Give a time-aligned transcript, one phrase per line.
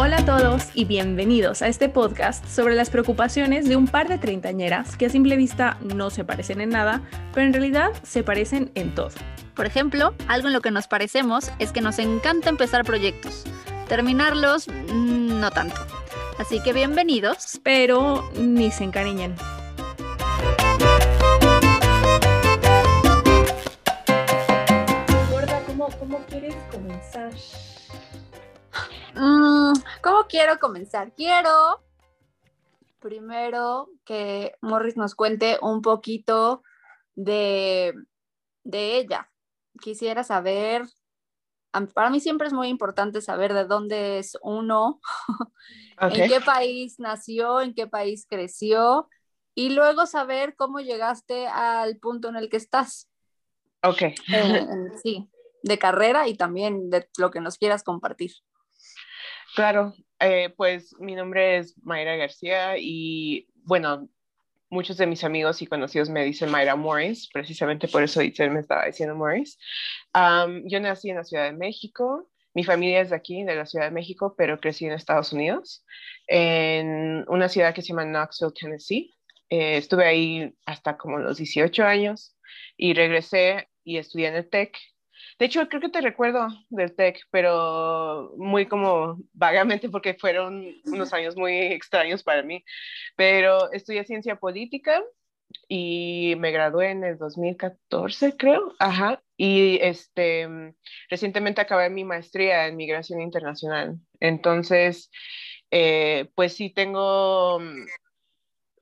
[0.00, 4.16] Hola a todos y bienvenidos a este podcast sobre las preocupaciones de un par de
[4.16, 7.02] treintañeras que a simple vista no se parecen en nada,
[7.34, 9.10] pero en realidad se parecen en todo.
[9.56, 13.42] Por ejemplo, algo en lo que nos parecemos es que nos encanta empezar proyectos.
[13.88, 15.80] Terminarlos, mm, no tanto.
[16.38, 17.58] Así que bienvenidos.
[17.64, 19.34] Pero ni se encariñen.
[25.28, 27.32] Gorda, ¿cómo, cómo quieres comenzar?
[29.18, 31.12] Mm, ¿Cómo quiero comenzar?
[31.14, 31.82] Quiero
[32.98, 36.62] primero que Morris nos cuente un poquito
[37.14, 37.94] de,
[38.64, 39.30] de ella.
[39.80, 40.84] Quisiera saber,
[41.94, 45.00] para mí siempre es muy importante saber de dónde es uno,
[46.00, 49.08] en qué país nació, en qué país creció
[49.54, 53.08] y luego saber cómo llegaste al punto en el que estás.
[53.82, 54.66] Ok, eh,
[55.02, 55.28] sí,
[55.62, 58.32] de carrera y también de lo que nos quieras compartir.
[59.54, 59.94] Claro.
[60.20, 64.08] eh, pues mi nombre es Mayra García y bueno,
[64.70, 68.60] muchos de mis amigos y conocidos me dicen Mayra Morris, precisamente por eso Itzel me
[68.60, 69.58] estaba diciendo Morris.
[70.14, 72.28] Yo nací en la Ciudad de México.
[72.54, 75.84] Mi familia es de aquí, de la Ciudad de México, pero crecí en Estados Unidos,
[76.26, 79.14] en una ciudad que se llama Knoxville, Tennessee.
[79.50, 82.36] Eh, estuve ahí hasta como los 18 años
[82.76, 84.76] y regresé y estudié en el TEC
[85.38, 91.12] De hecho, creo que te recuerdo del TEC, pero muy como vagamente porque fueron unos
[91.12, 92.64] años muy extraños para mí.
[93.16, 95.02] Pero estudié ciencia política
[95.68, 98.74] y me gradué en el 2014, creo.
[98.80, 99.22] Ajá.
[99.36, 100.74] Y este,
[101.08, 103.96] recientemente acabé mi maestría en migración internacional.
[104.18, 105.10] Entonces,
[105.70, 107.60] eh, pues sí tengo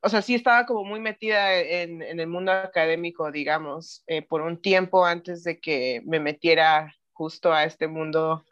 [0.02, 4.42] o sea, sí estaba como muy metida en, en el mundo académico, digamos, eh, por
[4.42, 8.44] un tiempo antes de que me metiera justo a este mundo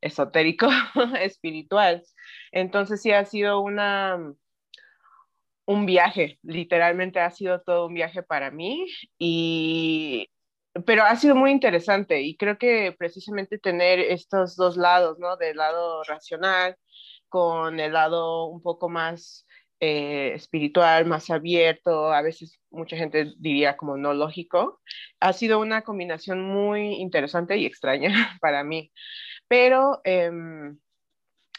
[0.00, 0.68] esotérico,
[1.20, 2.02] espiritual.
[2.52, 4.18] Entonces sí ha sido una,
[5.66, 8.86] un viaje, literalmente ha sido todo un viaje para mí
[9.18, 10.28] y
[10.86, 15.36] pero ha sido muy interesante y creo que precisamente tener estos dos lados, ¿no?
[15.36, 16.76] Del lado racional
[17.28, 19.46] con el lado un poco más
[19.84, 24.80] eh, espiritual, más abierto, a veces mucha gente diría como no lógico,
[25.18, 28.08] ha sido una combinación muy interesante y extraña
[28.40, 28.92] para mí.
[29.48, 30.30] Pero eh,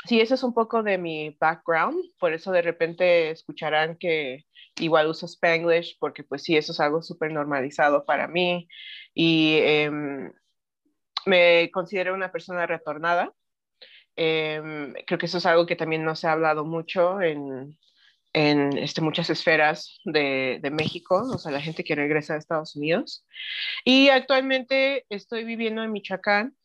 [0.07, 4.45] sí, eso es un poco de mi background, por eso de repente escucharán que
[4.79, 8.69] igual uso Spanglish, porque pues sí, eso es algo súper normalizado para mí
[9.13, 9.91] y eh,
[11.25, 13.33] me considero una persona retornada.
[14.15, 17.77] Eh, creo que eso es algo que también no se ha hablado mucho en,
[18.33, 22.75] en este, muchas esferas de, de, México, o sea, la gente que regresa a Estados
[22.75, 23.25] Unidos.
[23.85, 26.55] Y actualmente estoy viviendo en Michoacán,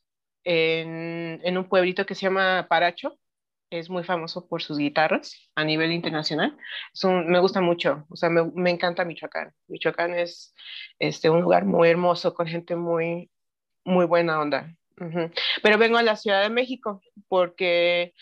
[0.44, 3.18] en, en un pueblito que se llama Paracho.
[3.70, 6.56] Es muy famoso por sus guitarras a nivel internacional.
[7.02, 9.52] Un, me gusta mucho, o sea, me, me, encanta Michoacán.
[9.68, 10.54] Michoacán es
[10.98, 13.30] este, un lugar muy hermoso, con gente muy,
[13.84, 14.74] muy buena onda.
[14.98, 15.32] Uh -huh.
[15.62, 18.14] Pero vengo a la Ciudad de México porque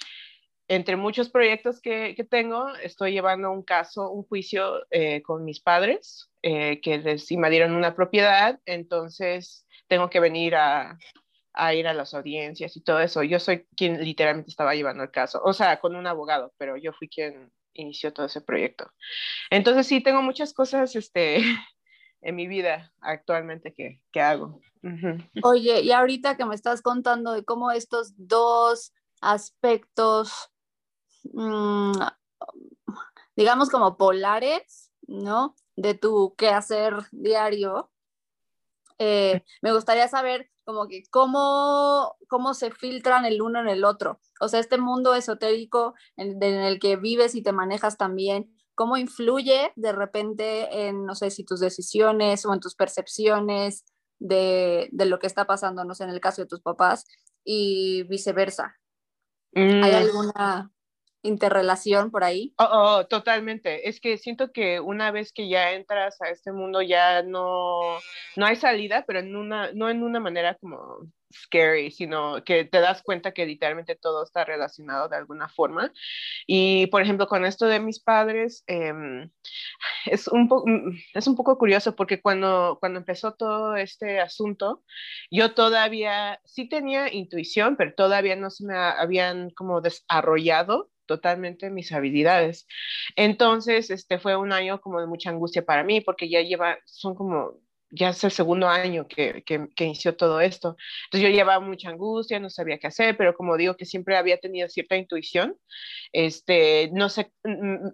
[0.69, 5.60] entre muchos proyectos que, que, tengo, estoy llevando un caso, un juicio eh, con mis
[5.60, 10.99] padres eh, que les invadieron una propiedad, entonces tengo que venir a,
[11.53, 13.22] a, ir a las audiencias y todo eso.
[13.22, 16.93] Yo soy quien literalmente estaba llevando el caso, o sea, con un abogado, pero yo
[16.93, 18.91] fui quien inició todo ese proyecto.
[19.50, 21.37] Entonces sí, tengo muchas cosas este,
[22.22, 24.60] en mi vida actualmente que, que hago.
[25.43, 30.53] Oye, y ahorita que me estás contando de cómo estos dos aspectos
[33.37, 35.55] digamos como polares, ¿no?
[35.77, 37.91] De tu quehacer diario.
[38.99, 44.21] Eh, me gustaría saber como que cómo, cómo se filtran el uno en el otro.
[44.41, 48.97] O sea, este mundo esotérico en, en el que vives y te manejas también, ¿cómo
[48.97, 53.85] influye de repente en, no sé, si tus decisiones o en tus percepciones
[54.19, 57.07] de, de lo que está pasando, no sé, en el caso de tus papás
[57.45, 58.77] y viceversa?
[59.53, 59.83] Mm.
[59.84, 60.72] ¿Hay alguna
[61.27, 62.55] interrelación por ahí?
[62.59, 63.89] Oh, oh, totalmente.
[63.89, 67.99] Es que siento que una vez que ya entras a este mundo ya no,
[68.37, 72.81] no hay salida, pero en una, no en una manera como scary, sino que te
[72.81, 75.93] das cuenta que literalmente todo está relacionado de alguna forma.
[76.47, 79.29] Y, por ejemplo, con esto de mis padres, eh,
[80.07, 80.49] es, un
[81.15, 84.83] es un poco curioso porque cuando, cuando empezó todo este asunto,
[85.31, 91.93] yo todavía sí tenía intuición, pero todavía no se me habían como desarrollado totalmente mis
[91.93, 92.67] habilidades.
[93.17, 97.15] Entonces, este fue un año como de mucha angustia para mí, porque ya lleva, son
[97.15, 97.61] como
[97.91, 100.77] ya es el segundo año que, que, que, inició todo esto.
[101.07, 104.39] Entonces yo llevaba mucha angustia, no sabía qué hacer, pero como digo que siempre había
[104.39, 105.57] tenido cierta intuición,
[106.13, 107.93] este, no sé, mm, mm,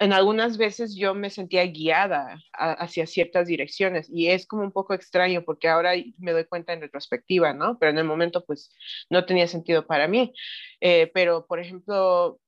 [0.00, 4.94] en algunas veces yo me sentía guiada hacia ciertas direcciones y es como un poco
[4.94, 7.78] extraño porque ahora me doy cuenta en retrospectiva, ¿no?
[7.78, 8.72] Pero en el momento pues
[9.10, 10.32] no tenía sentido para mí.
[10.80, 12.40] Eh, pero, por ejemplo,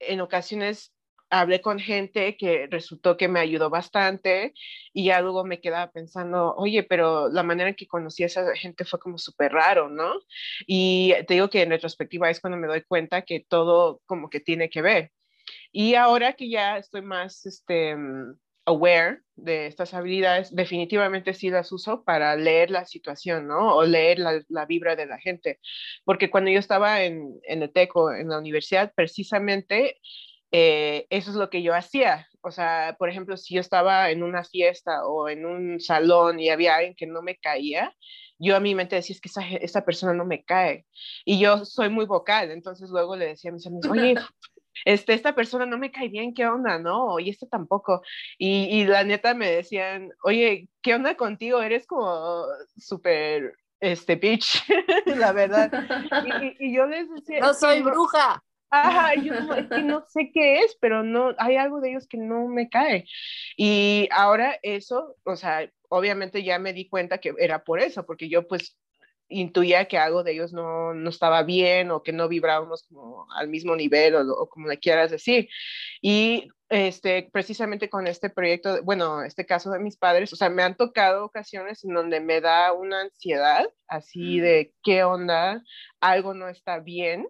[0.00, 0.92] en ocasiones
[1.30, 4.54] hablé con gente que resultó que me ayudó bastante
[4.92, 8.54] y ya luego me quedaba pensando, oye, pero la manera en que conocí a esa
[8.56, 10.14] gente fue como súper raro, ¿no?
[10.66, 14.40] Y te digo que en retrospectiva es cuando me doy cuenta que todo como que
[14.40, 15.12] tiene que ver.
[15.72, 18.36] Y ahora que ya estoy más este, mm,
[18.66, 23.74] aware de estas habilidades, definitivamente sí las uso para leer la situación, ¿no?
[23.76, 25.58] O leer la, la vibra de la gente.
[26.04, 30.00] Porque cuando yo estaba en, en el TECO, en la universidad, precisamente
[30.52, 32.28] eh, eso es lo que yo hacía.
[32.42, 36.50] O sea, por ejemplo, si yo estaba en una fiesta o en un salón y
[36.50, 37.94] había alguien que no me caía,
[38.38, 40.86] yo a mi mente decía, es que esa, esa persona no me cae.
[41.24, 44.14] Y yo soy muy vocal, entonces luego le decía a mis amigos, oye,
[44.84, 46.78] este, esta persona no me cae bien, ¿qué onda?
[46.78, 48.02] No, y este tampoco.
[48.38, 51.62] Y, y la neta me decían, oye, ¿qué onda contigo?
[51.62, 52.44] Eres como
[52.76, 54.64] súper, este, bitch,
[55.06, 55.70] la verdad.
[56.58, 57.40] Y, y, yo les decía...
[57.40, 58.42] No soy bruja.
[58.74, 62.16] Ajá, yo es que no sé qué es, pero no, hay algo de ellos que
[62.16, 63.04] no me cae.
[63.54, 68.30] Y ahora eso, o sea, obviamente ya me di cuenta que era por eso, porque
[68.30, 68.78] yo pues
[69.32, 73.48] intuía que algo de ellos no, no, estaba bien o que no vibrábamos como al
[73.48, 75.48] mismo nivel o, como le quieras decir.
[76.00, 80.62] Y este, precisamente con este proyecto, bueno, este caso de mis padres, o sea, me
[80.62, 85.62] han tocado ocasiones en donde me da una ansiedad así de qué onda,
[86.00, 87.26] algo no está bien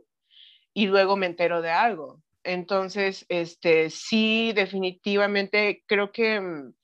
[0.75, 2.23] y luego me entero de algo.
[2.45, 6.75] Entonces, este, sí, definitivamente creo que mm,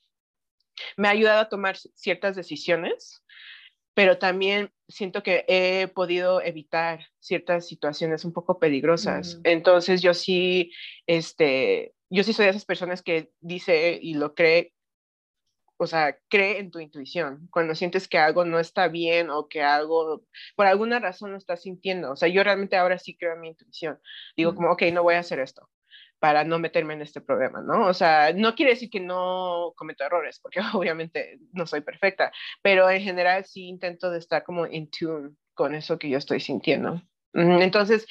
[0.97, 3.23] me ha ayudado a tomar ciertas decisiones
[3.93, 9.39] pero también siento que he podido evitar ciertas situaciones un poco peligrosas.
[9.43, 10.71] Entonces yo sí,
[11.05, 14.73] este, yo sí soy de esas personas que dice y lo cree,
[15.77, 17.47] o sea, cree en tu intuición.
[17.51, 20.25] Cuando sientes que algo no está bien o que algo,
[20.55, 22.11] por alguna razón lo estás sintiendo.
[22.11, 23.99] O sea, yo realmente ahora sí creo en mi intuición.
[24.35, 25.69] Digo como, ok, no voy a hacer esto
[26.19, 27.87] para no meterme en este problema, ¿no?
[27.87, 32.31] O sea, no quiere decir que no cometo errores, porque obviamente no soy perfecta,
[32.61, 36.39] pero en general sí intento de estar como in tune con eso que yo estoy
[36.39, 37.01] sintiendo.
[37.33, 38.07] Entonces,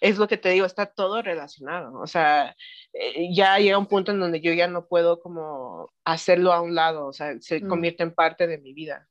[0.00, 2.54] es lo que te digo, está todo relacionado, o sea,
[2.92, 6.74] eh, ya llega un punto en donde yo ya no puedo como hacerlo a un
[6.74, 7.68] lado, o sea, se mm.
[7.68, 9.08] convierte en parte de mi vida.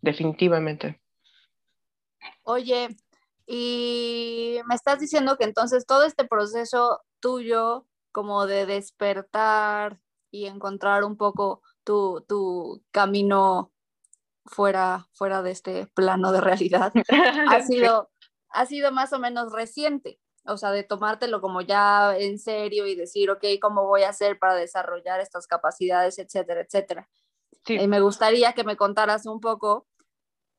[0.00, 1.00] Definitivamente.
[2.44, 2.88] Oye,
[3.50, 9.98] y me estás diciendo que entonces todo este proceso tuyo como de despertar
[10.30, 13.72] y encontrar un poco tu, tu camino
[14.44, 16.92] fuera, fuera de este plano de realidad
[17.48, 18.10] ha sido,
[18.50, 20.20] ha sido más o menos reciente.
[20.44, 24.38] O sea, de tomártelo como ya en serio y decir, ok, ¿cómo voy a hacer
[24.38, 27.08] para desarrollar estas capacidades, etcétera, etcétera?
[27.64, 27.78] Sí.
[27.80, 29.86] Y me gustaría que me contaras un poco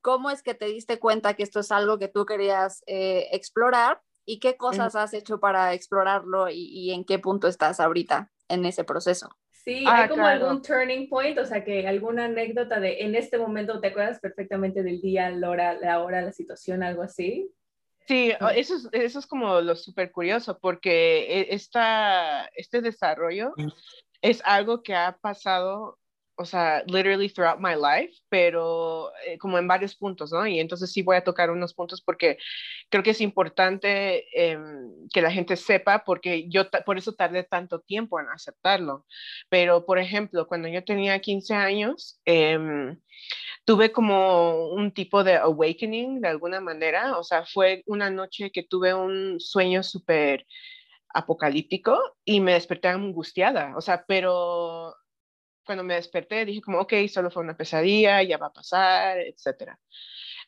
[0.02, 4.02] ¿Cómo es que te diste cuenta que esto es algo que tú querías eh, explorar
[4.26, 8.84] y qué cosas has hecho para explorarlo y, en qué punto estás ahorita en ese
[8.84, 9.30] proceso?
[9.52, 13.38] Sí, ah, hay como algún turning point, o sea, que alguna anécdota de en este
[13.38, 17.52] momento te acuerdas perfectamente del día, la hora, la hora, la situación, algo así.
[18.08, 23.54] Sí, eso es, eso es como lo súper curioso, porque e, esta, este desarrollo
[24.22, 26.00] es algo que ha pasado
[26.40, 30.48] o sea, literally throughout my life, pero eh, como en varios puntos, ¿no?
[30.48, 32.38] Y entonces sí voy a tocar unos puntos porque
[32.90, 37.82] creo que es importante em, que la gente sepa, porque yo por eso tardé tanto
[37.82, 39.06] tiempo en aceptarlo.
[39.50, 42.98] Pero, por ejemplo, cuando yo tenía 15 años, em,
[43.66, 48.64] tuve como un tipo de awakening de alguna manera, o sea, fue una noche que
[48.64, 50.46] tuve un sueño súper
[51.14, 54.96] apocalíptico y me desperté angustiada, o sea, pero
[55.70, 59.80] cuando me desperté dije como, ok, solo fue una pesadilla, ya va a pasar, etcétera.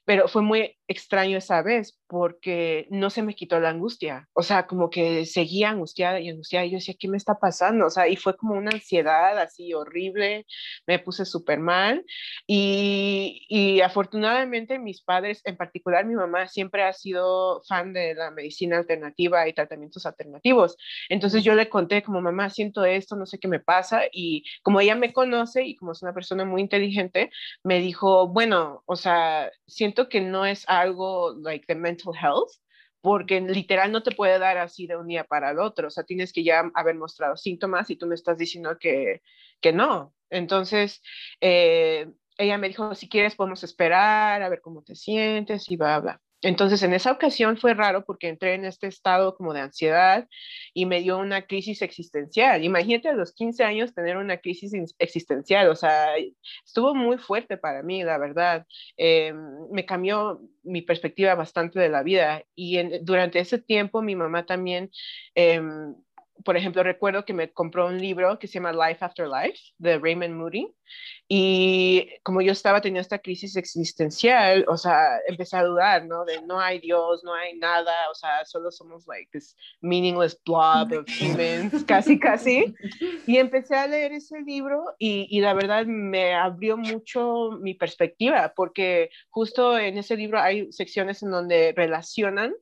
[0.05, 4.27] Pero fue muy extraño esa vez porque no se me quitó la angustia.
[4.33, 6.65] O sea, como que seguía angustiada y angustiada.
[6.65, 7.85] Y yo decía, ¿qué me está pasando?
[7.85, 10.45] O sea, y fue como una ansiedad así horrible.
[10.85, 12.05] Me puse súper mal.
[12.47, 18.31] Y, y afortunadamente mis padres, en particular mi mamá, siempre ha sido fan de la
[18.31, 20.75] medicina alternativa y tratamientos alternativos.
[21.09, 24.01] Entonces yo le conté como, mamá, siento esto, no sé qué me pasa.
[24.11, 27.31] Y como ella me conoce y como es una persona muy inteligente,
[27.63, 32.51] me dijo, bueno, o sea, siento que no es algo like de mental health,
[33.01, 36.03] porque literal no te puede dar así de un día para el otro, o sea,
[36.03, 39.21] tienes que ya haber mostrado síntomas y tú me estás diciendo que,
[39.59, 40.13] que no.
[40.29, 41.01] Entonces,
[41.41, 45.99] eh, ella me dijo, si quieres podemos esperar a ver cómo te sientes y bla,
[45.99, 46.21] bla.
[46.41, 50.27] Entonces, en esa ocasión fue raro porque entré en este estado como de ansiedad
[50.73, 52.63] y me dio una crisis existencial.
[52.63, 56.15] Imagínate a los 15 años tener una crisis existencial, o sea,
[56.65, 58.65] estuvo muy fuerte para mí, la verdad.
[58.97, 59.33] Eh,
[59.71, 64.91] me cambió mi perspectiva bastante de la vida y durante ese tiempo mi mamá también...
[65.35, 65.95] Em,
[66.43, 69.97] por ejemplo, recuerdo que me compró un libro que se llama Life After Life de
[69.97, 70.67] Raymond Moody
[71.27, 76.25] y como yo estaba teniendo esta crisis existencial, o sea, empecé a dudar, ¿no?
[76.25, 80.91] De no hay Dios, no hay nada, o sea, solo somos like this meaningless blob
[80.91, 82.73] of humans, casi, casi.
[83.27, 88.53] Y empecé a leer ese libro y, y la verdad me abrió mucho mi perspectiva
[88.55, 92.53] porque justo en ese libro hay secciones en donde relacionan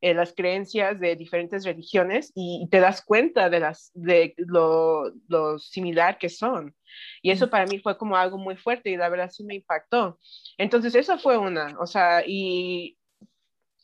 [0.00, 5.58] eh, las creencias de diferentes religiones y, te das cuenta de, las, de lo, lo,
[5.58, 6.74] similar que son.
[7.22, 10.18] Y eso para mí fue como algo muy fuerte y la verdad sí me impactó.
[10.56, 12.98] Entonces, eso fue una, o sea, y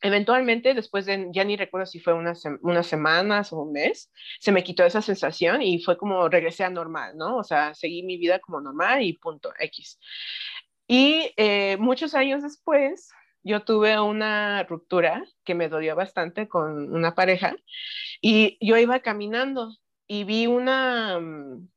[0.04, 4.52] eventualmente, después de, ya ni recuerdo si fue unas, unas semanas o un mes, se
[4.52, 7.38] me quitó esa sensación y fue como regresé a normal, ¿no?
[7.38, 9.98] O sea, seguí mi vida como normal y punto, X.
[10.86, 13.10] Y eh, muchos años después,
[13.44, 17.54] yo tuve una ruptura que me dolió bastante con una pareja
[18.20, 19.70] y yo iba caminando
[20.06, 21.68] y vi una mm,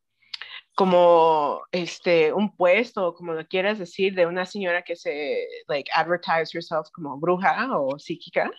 [0.76, 6.56] como este un puesto como lo quieras decir de una señora que se like advertise
[6.56, 8.50] herself como bruja o psíquica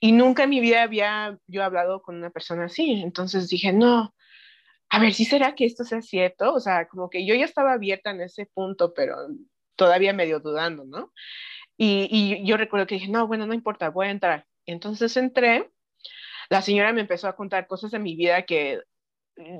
[0.00, 3.02] y nunca en mi vida había yo hablado con una persona así.
[3.02, 4.14] Entonces dije no
[4.88, 7.72] a ver si será que esto sea cierto o sea como que yo ya estaba
[7.72, 9.16] abierta en ese punto pero
[9.76, 11.12] todavía medio dudando no
[11.78, 14.46] y, yo recuerdo que dije, no, bueno, no importa, voy a entrar.
[14.66, 15.70] Entonces entré,
[16.50, 18.80] la señora me empezó a contar cosas de mi vida que,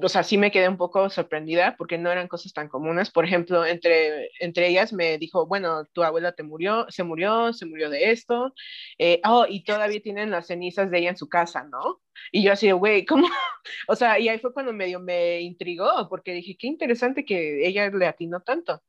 [0.02, 3.10] o sea, sí me quedé un poco sorprendida porque no eran cosas tan comunes.
[3.10, 7.66] Por ejemplo, entre, entre ellas me dijo, bueno, tu abuela te murió, se murió, se
[7.66, 8.54] murió de esto.
[8.98, 12.00] Eh, oh, y todavía tienen las cenizas de ella en su casa, ¿no?
[12.32, 13.28] Y yo así, güey, ¿cómo?
[13.88, 17.90] O sea, y ahí fue cuando medio me intrigó porque dije, qué interesante que ella
[17.90, 18.80] le atinó tanto.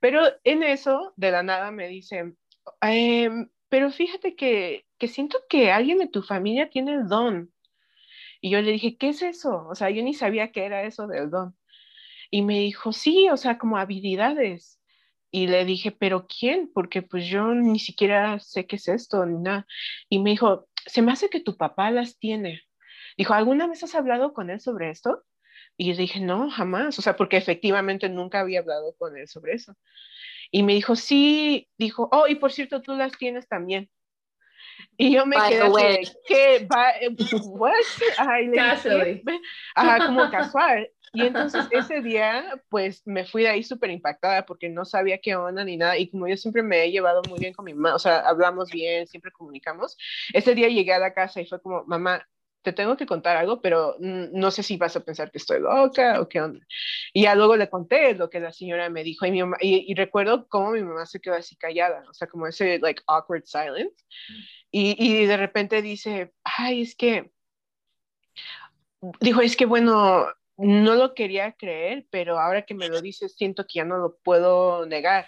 [0.00, 2.34] Pero en eso, de la nada, me dice,
[2.80, 7.52] Em, pero fíjate que, que siento que alguien de tu familia tiene el don.
[8.40, 9.66] Y yo le dije, ¿qué es eso?
[9.68, 11.56] O sea, yo ni sabía qué era eso del don.
[12.30, 14.80] Y me dijo, sí, o sea, como habilidades.
[15.30, 16.70] Y le dije, ¿pero quién?
[16.72, 19.66] Porque pues yo ni siquiera sé qué es esto, ni nada.
[20.08, 22.62] Y me dijo, se me hace que tu papá las tiene.
[23.16, 25.24] Dijo, ¿alguna vez has hablado con él sobre esto?
[25.76, 26.98] Y dije, no, jamás.
[26.98, 29.76] O sea, porque efectivamente nunca había hablado con él sobre eso.
[30.50, 33.88] Y me dijo, sí, dijo, oh, y por cierto, tú las tienes también.
[34.96, 36.68] Y yo me quedé así, ¿qué?
[37.44, 37.72] What?
[39.74, 40.90] Ajá, como casual.
[41.12, 45.34] Y entonces ese día, pues me fui de ahí súper impactada porque no sabía qué
[45.36, 45.98] onda ni nada.
[45.98, 48.70] Y como yo siempre me he llevado muy bien con mi mamá, o sea, hablamos
[48.70, 49.96] bien, siempre comunicamos.
[50.32, 52.26] Ese día llegué a la casa y fue como, mamá,
[52.62, 56.20] te tengo que contar algo, pero no sé si vas a pensar que estoy loca
[56.20, 56.60] o qué onda.
[57.12, 60.46] Y ya luego le conté lo que la señora me dijo y, mi y, recuerdo
[60.48, 64.04] cómo mi mamá se quedó así callada, o sea, como ese like awkward silence.
[64.70, 67.32] Y, y de repente dice, ay, es que,
[69.20, 70.26] dijo, es que bueno,
[70.56, 74.16] no lo quería creer, pero ahora que me lo dices, siento que ya no lo
[74.18, 75.26] puedo negar.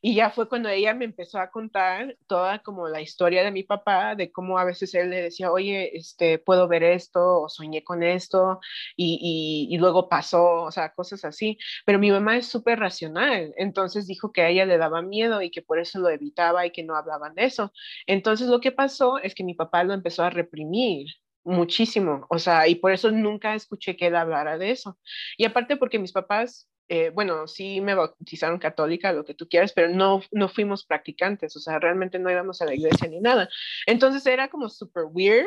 [0.00, 3.64] Y ya fue cuando ella me empezó a contar toda como la historia de mi
[3.64, 7.82] papá, de cómo a veces él le decía, oye, este, puedo ver esto, o soñé
[7.82, 8.60] con esto,
[8.96, 11.58] y, y, luego pasó, o sea, cosas así.
[11.84, 15.50] Pero mi mamá es súper racional, entonces dijo que a ella le daba miedo y
[15.50, 17.72] que por eso lo evitaba y que no hablaban de eso.
[18.06, 21.08] Entonces lo que pasó es que mi papá lo empezó a reprimir
[21.44, 24.98] muchísimo, o sea, y por eso nunca escuché que él hablara de eso.
[25.36, 29.72] Y aparte porque mis papás eh, bueno, sí me bautizaron católica, lo que tú quieras,
[29.72, 33.48] pero no, no fuimos practicantes, o sea, realmente no íbamos a la iglesia ni nada.
[33.86, 35.46] Entonces era como súper weird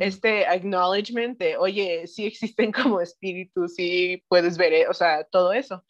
[0.00, 5.52] este acknowledgement de, oye, sí existen como espíritus, sí puedes ver, eh, o sea, todo
[5.52, 5.84] eso.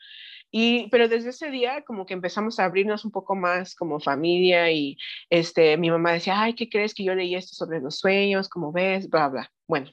[0.57, 4.71] Y, pero desde ese día como que empezamos a abrirnos un poco más como familia
[4.71, 4.97] y
[5.29, 8.49] este, mi mamá decía, ay, ¿qué crees que yo leí esto sobre los sueños?
[8.49, 9.09] como ves?
[9.11, 9.53] Bla, bla.
[9.67, 9.91] Bueno,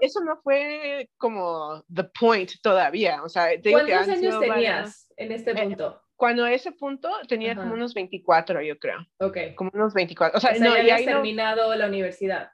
[0.00, 3.22] eso no fue como the point todavía.
[3.22, 6.02] O sea, ¿Cuántos años tenías en este eh, punto?
[6.20, 9.06] cuando ese punto tenía como unos 24, yo creo.
[9.20, 9.38] Ok.
[9.56, 10.36] Como unos 24.
[10.36, 12.50] O sea, no, ya habías terminado la universidad.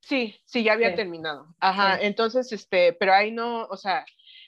[0.00, 1.54] Sí, sí, ya había terminado.
[1.60, 4.06] Ajá, entonces, este, pero ahí no, o sea,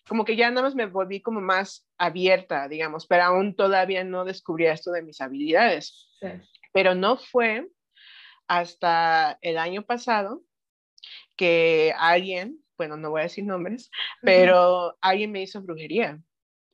[0.09, 4.25] como que ya nada más me volví como más abierta, digamos, pero aún todavía no
[4.25, 6.09] descubría esto de mis habilidades.
[6.19, 6.29] Sí.
[6.73, 7.69] Pero no fue
[8.49, 10.43] hasta el año pasado
[11.43, 13.91] que alguien, bueno, no voy a decir nombres,
[14.23, 16.21] pero alguien me hizo brujería.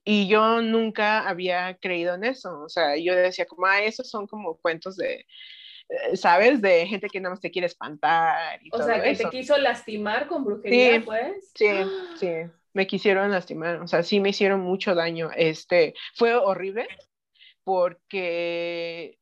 [0.05, 4.27] y yo nunca había creído en eso, o sea, yo decía como, ah, esos son
[4.27, 5.25] como cuentos de,
[5.89, 6.61] eh, ¿sabes?
[6.61, 8.61] De gente que nada más te quiere espantar.
[8.71, 11.51] o sea, que te quiso lastimar con brujería, pues.
[11.55, 11.67] Sí,
[12.21, 12.33] sí,
[12.75, 15.31] me quisieron lastimar, o sea, sí me hicieron mucho daño.
[15.35, 16.89] Este, fue horrible
[17.65, 19.19] porque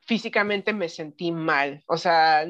[0.00, 2.46] físicamente me sentí mal, o sea,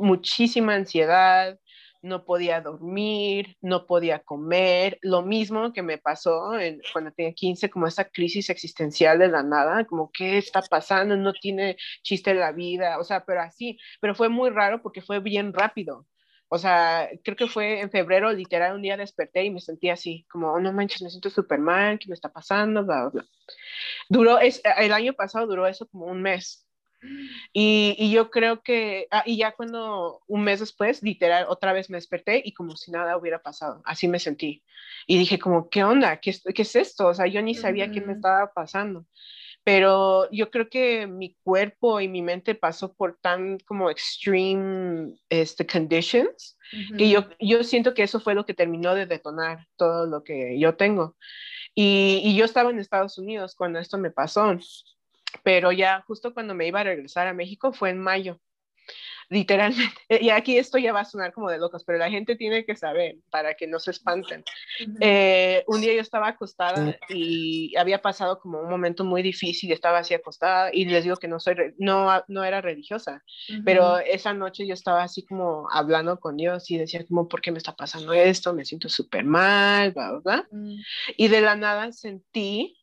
[0.00, 1.58] muchísima ansiedad,
[2.02, 6.52] no podía dormir, no podía comer, lo mismo que me pasó
[6.92, 11.32] cuando tenía 15, como esa crisis existencial de la nada, como qué está pasando, no
[11.32, 15.52] tiene chiste la vida, o sea, pero así, pero fue muy raro porque fue bien
[15.52, 16.06] rápido.
[16.52, 20.26] O sea, creo que fue en febrero, literal, un día desperté y me sentí así,
[20.28, 22.84] como, oh, no manches, me siento súper mal, ¿qué me está pasando?
[22.84, 23.24] Bla, bla, bla.
[24.08, 26.66] Duró, es, el año pasado duró eso como un mes.
[27.52, 31.90] Y, y, yo creo que, ah, y ya cuando un mes después, literal, otra vez
[31.90, 34.62] me desperté y como si nada hubiera pasado, así me sentí.
[35.06, 36.18] Y dije como, ¿qué onda?
[36.18, 37.08] ¿Qué, qué es esto?
[37.08, 39.06] O sea, yo ni sabía qué me estaba pasando.
[39.62, 45.66] Pero yo creo que mi cuerpo y mi mente pasó por tan como extreme este,
[45.66, 46.56] conditions
[46.96, 50.58] que yo, yo siento que eso fue lo que terminó de detonar todo lo que
[50.58, 51.16] yo tengo.
[51.74, 54.56] Y, y yo estaba en Estados Unidos cuando esto me pasó
[55.42, 58.40] pero ya justo cuando me iba a regresar a México fue en mayo,
[59.30, 59.94] literalmente.
[60.20, 62.76] Y aquí esto ya va a sonar como de locos, pero la gente tiene que
[62.76, 64.44] saber para que no se espanten.
[65.00, 69.98] Eh, un día yo estaba acostada y había pasado como un momento muy difícil, estaba
[69.98, 73.22] así acostada y les digo que no soy, no, no era religiosa,
[73.64, 77.52] pero esa noche yo estaba así como hablando con Dios y decía como, ¿por qué
[77.52, 78.52] me está pasando esto?
[78.52, 80.48] Me siento súper mal, bla, bla.
[80.50, 80.74] Mm.
[81.16, 82.79] Y de la nada sentí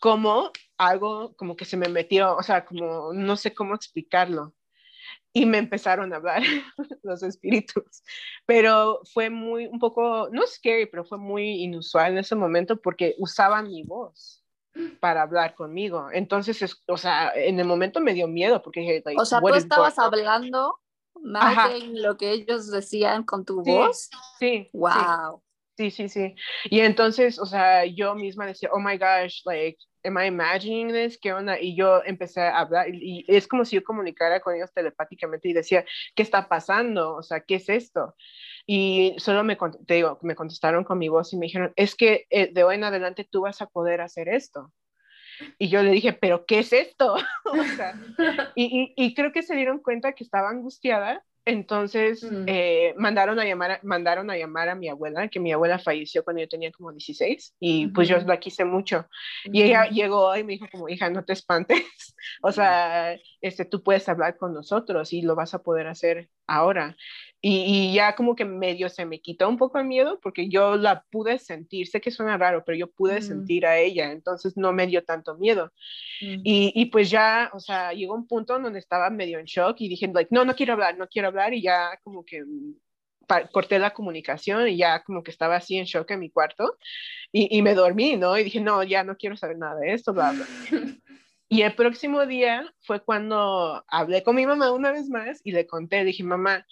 [0.00, 4.54] como algo como que se me metió, o sea, como no sé cómo explicarlo.
[5.32, 6.42] Y me empezaron a hablar
[7.04, 8.02] los espíritus.
[8.46, 13.14] Pero fue muy, un poco, no scary, pero fue muy inusual en ese momento porque
[13.18, 14.44] usaban mi voz
[14.98, 16.08] para hablar conmigo.
[16.12, 20.80] Entonces, o sea, en el momento me dio miedo porque o sea, tú estabas hablando
[21.22, 24.08] más de lo que ellos decían con tu voz.
[24.38, 24.68] Sí.
[24.72, 25.42] Wow.
[25.76, 26.34] Sí, sí, sí.
[26.64, 31.18] Y entonces, o sea, yo misma decía, oh my gosh, like, am I imagining this?
[31.18, 31.60] ¿Qué onda?
[31.60, 35.52] Y yo empecé a hablar y, es como si yo comunicara con ellos telepáticamente y
[35.52, 35.84] decía,
[36.14, 37.14] ¿qué está pasando?
[37.16, 38.14] O sea, ¿qué es esto?
[38.66, 42.26] Y solo me, te digo, me contestaron con mi voz y me dijeron, es que
[42.30, 44.72] eh, de hoy en adelante tú vas a poder hacer esto.
[45.58, 47.14] Y yo le dije, ¿pero qué es esto?
[47.44, 47.94] o sea,
[48.54, 52.44] y, y, y creo que se dieron cuenta que estaba angustiada entonces mm.
[52.46, 56.42] eh, mandaron, a llamar, mandaron a llamar a mi abuela, que mi abuela falleció cuando
[56.42, 59.06] yo tenía como 16 y pues yo la quise mucho.
[59.44, 61.78] Y ella llegó y me dijo como, hija, no te espantes,
[62.42, 66.96] o sea, este, tú puedes hablar con nosotros y lo vas a poder hacer ahora.
[67.42, 71.04] Y, ya como que medio se me quitó un poco el miedo porque yo la
[71.10, 74.86] pude sentir, sé que suena raro, pero yo pude sentir a ella, entonces no me
[74.86, 75.72] dio tanto miedo.
[76.20, 79.88] y, y, pues ya, o sea, llegó un punto donde estaba medio en shock y
[79.88, 82.44] dije, like, no, no quiero hablar, no quiero hablar y ya como que
[83.52, 86.76] corté la comunicación y ya como que estaba así en shock en mi cuarto
[87.32, 88.36] y, y me dormí, ¿no?
[88.36, 90.46] Y dije, no, ya no quiero saber nada de esto, bla, bla.
[91.52, 95.66] Y el próximo día fue cuando hablé con mi mamá una vez más y le
[95.66, 96.64] conté, dije, mamá,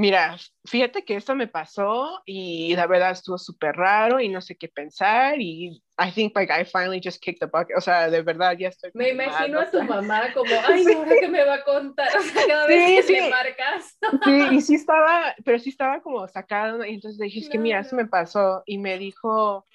[0.00, 4.56] mira, fíjate que esto me pasó y la verdad estuvo súper raro y no sé
[4.56, 8.22] qué pensar y I think like I finally just kicked the bucket, o sea, de
[8.22, 8.90] verdad ya estoy.
[8.94, 12.08] Me imagino a tu mamá como, ay, no, ¿qué me va a contar?
[12.16, 13.30] O sea, cada vez que sí.
[13.30, 13.98] marcas.
[14.24, 17.80] Sí, y sí estaba, pero sí estaba como sacado y entonces dije, es que mira,
[17.80, 19.66] eso me pasó y me dijo,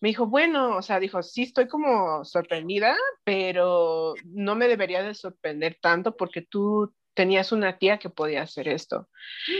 [0.00, 5.14] me dijo, bueno, o sea, dijo, sí estoy como sorprendida, pero no me debería de
[5.14, 9.08] sorprender tanto porque tú tenías una tía que podía hacer esto.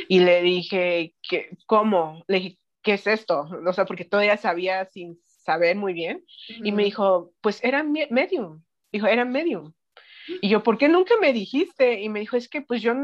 [0.09, 2.25] Y le dije, ¿qué, ¿cómo?
[2.29, 3.49] Le dije, ¿qué es esto?
[3.67, 6.25] O sea, porque todavía sabía sin saber muy bien.
[6.49, 8.62] Y me dijo, pues era medium.
[8.93, 9.73] Dijo, era medium.
[10.40, 12.01] Y yo, ¿por qué nunca me dijiste?
[12.01, 12.95] Y me dijo, es que pues yo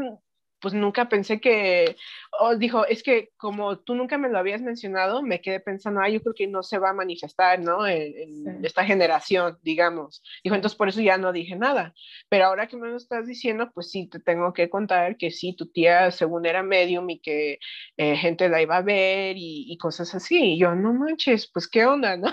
[0.61, 1.95] pues nunca pensé que,
[2.39, 6.09] o dijo, es que como tú nunca me lo habías mencionado, me quedé pensando, ah,
[6.09, 7.87] yo creo que no se va a manifestar, ¿no?
[7.87, 10.23] En, esta generación, digamos.
[10.43, 11.93] Dijo, entonces por eso ya no dije nada.
[12.29, 15.55] Pero ahora que me lo estás diciendo, pues sí, te tengo que contar que sí,
[15.55, 17.59] tu tía según era medium y que
[17.97, 20.53] eh, gente la iba a ver y, y cosas así.
[20.53, 22.29] Y yo, no manches, pues qué onda, ¿no?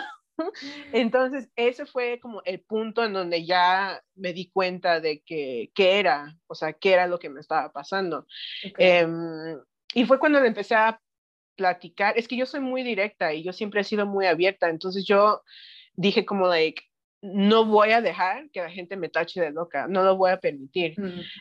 [0.93, 5.99] Entonces, ese fue como el punto en donde ya me di cuenta de que, qué
[5.99, 8.27] era, o sea, qué era lo que me estaba pasando.
[8.79, 9.59] Em,
[9.95, 11.01] y fue cuando le empecé a
[11.57, 15.05] platicar, es que yo soy muy directa y yo siempre he sido muy abierta, entonces
[15.05, 15.43] yo
[15.95, 16.83] dije como, like,
[17.21, 20.39] no voy a dejar que la gente me tache de loca, no lo voy a
[20.39, 20.95] permitir.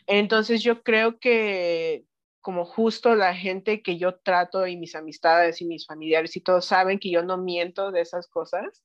[0.06, 2.04] Entonces yo creo que
[2.40, 6.64] como justo la gente que yo trato y mis amistades y mis familiares y todos
[6.64, 8.84] saben que yo no miento de esas cosas,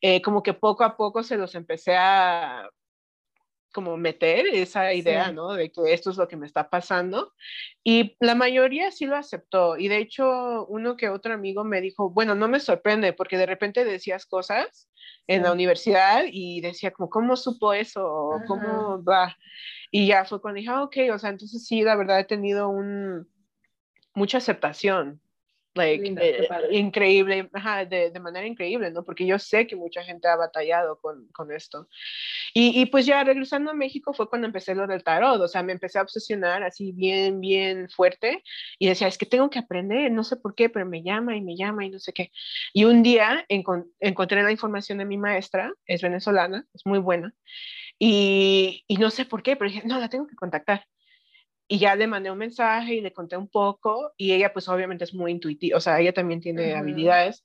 [0.00, 2.68] eh, como que poco a poco se los empecé a
[3.76, 5.52] como meter esa idea, ¿no?
[5.52, 7.34] De que esto es lo que me está pasando.
[7.84, 9.76] Y la mayoría sí lo aceptó.
[9.76, 13.44] Y de hecho, uno que otro amigo me dijo, bueno, no me sorprende porque de
[13.44, 14.88] repente decías cosas
[15.26, 18.30] en la universidad y decía como, ¿cómo supo eso?
[18.46, 19.36] ¿Cómo va?
[19.90, 22.68] Y ya fue cuando dije, ah, ok, o sea, entonces sí, la verdad he tenido
[22.68, 23.28] un,
[24.14, 25.20] mucha aceptación
[25.76, 27.48] like, eh, increíble,
[27.88, 29.04] de, de, manera increíble, ¿no?
[29.04, 31.88] Porque yo sé que mucha gente ha batallado con, con esto.
[32.54, 35.62] Y, y, pues ya regresando a México fue cuando empecé lo del tarot, o sea,
[35.62, 38.42] me empecé a obsesionar así bien, bien fuerte
[38.78, 41.42] y decía, es que tengo que aprender, no sé por qué, pero me llama y
[41.42, 42.32] me llama y no sé qué.
[42.72, 47.34] Y un día encontré la información de mi maestra, es venezolana, es muy buena,
[47.98, 50.86] y, y no sé por qué, pero dije, no, la tengo que contactar
[51.68, 55.04] y ya le mandé un mensaje y le conté un poco y ella pues obviamente
[55.04, 57.42] es muy intuitiva, o sea, ella también tiene habilidades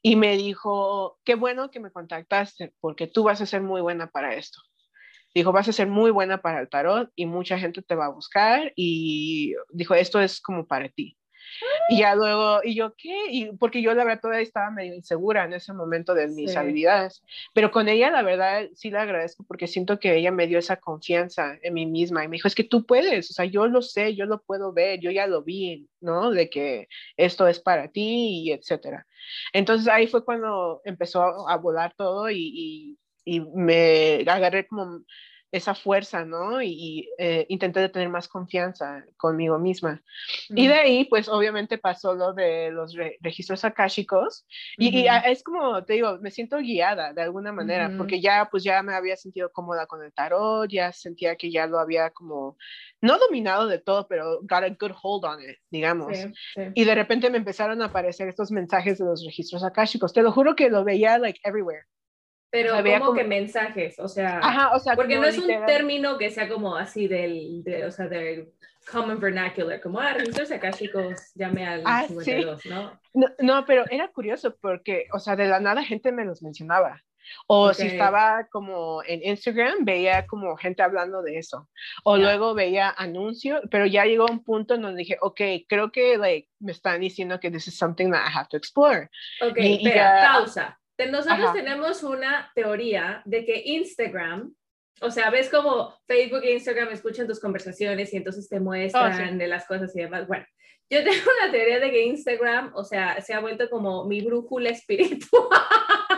[0.00, 4.08] y me dijo, qué bueno que me contactaste porque tú vas a ser muy buena
[4.10, 4.60] para esto.
[5.34, 8.10] Dijo, vas a ser muy buena para el tarot y mucha gente te va a
[8.10, 11.16] buscar y dijo, esto es como para ti.
[11.88, 13.26] Y ya luego, y yo, ¿qué?
[13.30, 17.22] Y porque yo la verdad todavía estaba medio insegura en ese momento de mis habilidades,
[17.52, 20.76] pero con ella la verdad sí la agradezco porque siento que ella me dio esa
[20.76, 23.82] confianza en mí misma y me dijo, es que tú puedes, o sea, yo lo
[23.82, 26.30] sé, yo lo puedo ver, yo ya lo vi, ¿no?
[26.30, 29.06] De que esto es para ti y etcétera.
[29.52, 35.02] Entonces ahí fue cuando empezó a volar todo y, y, y me agarré como
[35.54, 36.60] esa fuerza, ¿no?
[36.60, 40.02] Y, eh, intenté tener más confianza conmigo misma.
[40.48, 45.92] Y de ahí, pues obviamente pasó lo de los registros akáshicos y, es como, te
[45.92, 49.86] digo, me siento guiada de alguna manera, porque ya, pues ya me había sentido cómoda
[49.86, 52.56] con el tarot, ya sentía que ya lo había como,
[53.00, 56.18] no dominado de todo, pero got a good hold on it, digamos.
[56.74, 60.12] Y de repente me empezaron a aparecer estos mensajes de los registros akáshicos.
[60.12, 61.84] Te lo juro que lo veía like everywhere.
[62.54, 64.40] Pero como, que mensajes, o sea,
[64.94, 68.52] porque no es un término que sea como así del, de, o sea, del
[68.88, 73.00] common vernacular, como, ah, registros acá chicos, llame al ah, 52, ¿no?
[73.12, 73.26] ¿no?
[73.40, 73.64] ¿no?
[73.66, 77.02] pero era curioso porque, o sea, de la nada gente me los mencionaba.
[77.48, 81.68] O si estaba como en Instagram, veía como gente hablando de eso.
[82.04, 86.18] O luego veía anuncios, pero ya llegó un punto en donde dije, ok, creo que
[86.18, 89.08] like, me están diciendo que this is something that I have to explore.
[89.40, 90.78] Ok, espera, pausa.
[90.98, 94.54] Nosotros tenemos una teoría de que Instagram,
[95.00, 99.38] o sea, ves como Facebook e Instagram escuchan tus conversaciones y entonces te oh, muestran
[99.38, 100.26] de las cosas y demás.
[100.28, 100.46] Bueno,
[100.90, 104.70] yo tengo una teoría de que Instagram, o sea, se ha vuelto como mi brújula
[104.70, 105.48] espiritual.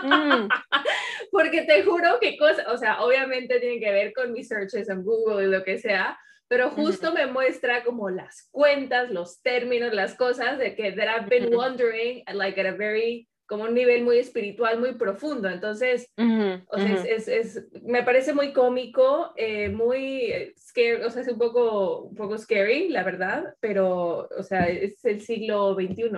[0.02, 0.48] Mm.
[1.30, 5.02] Porque te juro que cosas, o sea, obviamente tienen que ver con mis searches en
[5.02, 10.14] Google y lo que sea, pero justo me muestra como las cuentas, los términos, las
[10.14, 14.18] cosas de que that I've been wondering like at a very como un nivel muy
[14.18, 15.48] espiritual, muy profundo.
[15.48, 21.28] Entonces, o sea, es, es, me parece muy cómico, eh, muy scary, o sea, es
[21.28, 26.10] un poco, un poco scary, la verdad, pero, o sea, es el siglo XXI.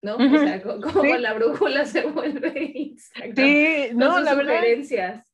[0.00, 0.16] ¿no?
[0.16, 0.80] O sea, como
[1.18, 3.34] la brújula se vuelve Instagram.
[3.34, 5.24] Sí, no, la verdad.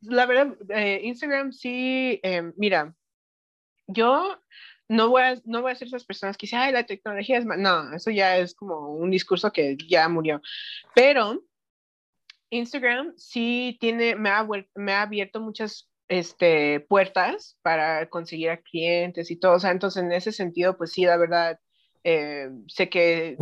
[0.00, 2.94] La verdad, eh, Instagram sí, eh, mira,
[3.86, 4.38] yo
[4.94, 7.44] no voy a, no voy a ser esas personas que dicen, ay, la tecnología es
[7.44, 10.40] No, eso ya es como un discurso que ya murió.
[10.94, 11.42] Pero
[12.50, 19.30] Instagram sí tiene, me ha, me ha abierto muchas este, puertas para conseguir a clientes
[19.30, 19.54] y todo.
[19.54, 21.58] O sea, entonces en ese sentido, pues sí, la verdad,
[22.04, 23.36] eh, sé que eh,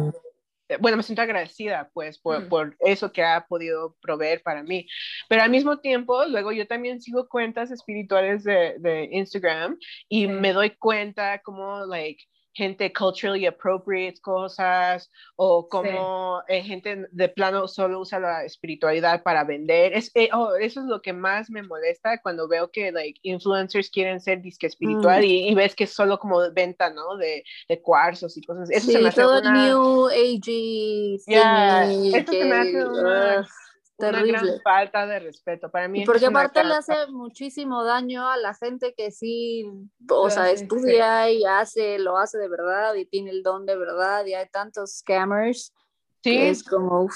[0.80, 2.48] bueno, me siento agradecida pues por, mm.
[2.48, 4.86] por, eso que ha podido proveer para mí.
[5.28, 10.52] Pero al mismo tiempo, luego yo también sigo cuentas espirituales de, de Instagram y me
[10.52, 18.00] doy cuenta como, like, gente culturally appropriate cosas o como eh, gente de plano solo
[18.00, 19.92] usa la espiritualidad para vender.
[19.94, 23.90] Es, eh, oh, eso es lo que más me molesta cuando veo que like, influencers
[23.90, 25.24] quieren ser disque espiritual mm.
[25.24, 27.16] y, ves que es solo como venta, ¿no?
[27.16, 28.70] De, de cuarzos y cosas.
[28.70, 29.66] Eso sí, se me hace todo una...
[29.66, 31.18] New Age.
[31.26, 33.46] Yeah, esto se me hace una
[34.08, 36.04] una gran falta de respeto para mí.
[36.04, 39.64] Porque aparte le hace muchísimo daño a la gente que sí,
[40.08, 44.24] o sea, estudia y hace, lo hace de verdad y tiene el don de verdad
[44.26, 45.72] y hay tantos scammers.
[46.22, 46.36] Sí.
[46.36, 47.08] es como,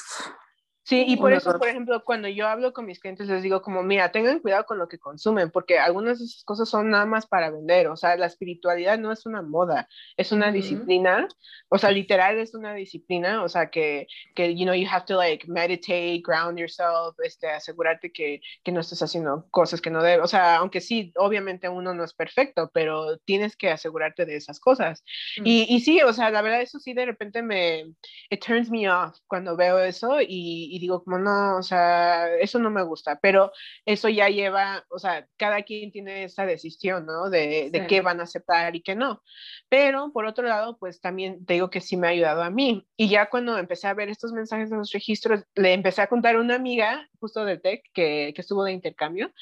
[0.86, 3.82] Sí, y por eso, por ejemplo, cuando yo hablo con mis clientes, les digo como,
[3.82, 7.26] mira, tengan cuidado con lo que consumen, porque algunas de esas cosas son nada más
[7.26, 11.26] para vender, o sea, la espiritualidad no es una moda, es una disciplina,
[11.70, 15.16] o sea, literal es una disciplina, o sea, que, que, you know, you have to
[15.16, 20.24] like meditate, ground yourself, este, asegurarte que, que no estés haciendo cosas que no debes,
[20.24, 24.60] o sea, aunque sí, obviamente uno no es perfecto, pero tienes que asegurarte de esas
[24.60, 25.02] cosas.
[25.42, 27.86] y, y sí, o sea, la verdad, eso sí, de repente me,
[28.30, 32.58] it turns me off cuando veo eso y y digo como no, o sea, eso
[32.58, 33.50] no me gusta, pero
[33.86, 37.30] eso ya lleva, o sea, cada quien tiene esa decisión, ¿no?
[37.30, 39.22] De, de qué van a aceptar y qué no.
[39.70, 42.86] Pero por otro lado, pues también te digo que sí me ha ayudado a mí.
[42.94, 46.36] Y ya cuando empecé a ver estos mensajes de los registros, le empecé a contar
[46.36, 49.32] a una amiga justo del TEC que, que estuvo de intercambio.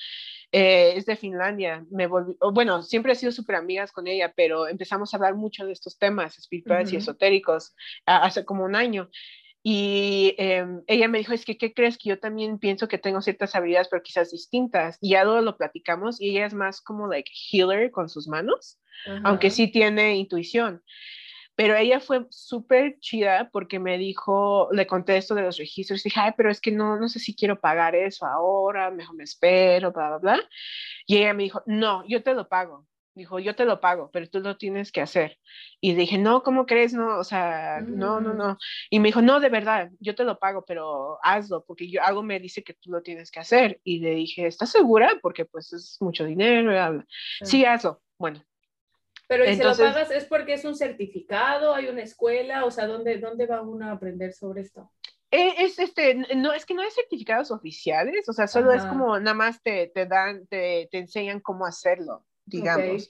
[0.52, 1.84] Eh, es de Finlandia.
[1.90, 5.66] Me volví, bueno, siempre he sido súper amigas con ella, pero empezamos a hablar mucho
[5.66, 7.74] de estos temas espirituales y esotéricos
[8.06, 9.10] hace como un año.
[9.66, 11.96] Y em, ella me dijo, es que, ¿qué crees?
[11.96, 14.98] Que yo también pienso que tengo ciertas habilidades, pero quizás distintas.
[15.00, 18.78] Y ya luego lo platicamos y ella es más como like healer con sus manos,
[19.24, 20.82] aunque sí tiene intuición.
[21.54, 26.10] Pero ella fue súper chida porque me dijo, le conté esto de los registros, y
[26.10, 29.24] dije, ay, pero es que no, no sé si quiero pagar eso ahora, mejor me
[29.24, 30.40] espero, bla, bla, bla.
[31.06, 32.86] Y ella me dijo, no, yo te lo pago.
[33.14, 35.38] Dijo, yo te lo pago, pero tú lo tienes que hacer.
[35.80, 36.94] Y dije, no, ¿cómo crees?
[36.94, 38.36] No, o sea, no, no, mm.
[38.36, 38.58] no.
[38.90, 42.24] Y me dijo, no, de verdad, yo te lo pago, pero hazlo, porque yo, algo
[42.24, 43.80] me dice que tú lo tienes que hacer.
[43.84, 45.12] Y le dije, ¿estás segura?
[45.22, 47.04] Porque pues es mucho dinero.
[47.42, 48.02] Sí, hazlo.
[48.18, 48.42] Bueno.
[49.28, 52.64] Pero ¿y si lo pagas es porque es un certificado, hay una escuela?
[52.64, 54.90] O sea, ¿dónde, dónde va uno a aprender sobre esto?
[55.30, 59.18] Eh, es, este, no, es que no hay certificados oficiales, o sea, solo es como
[59.18, 63.08] nada más te, te dan, te, te enseñan cómo hacerlo digamos.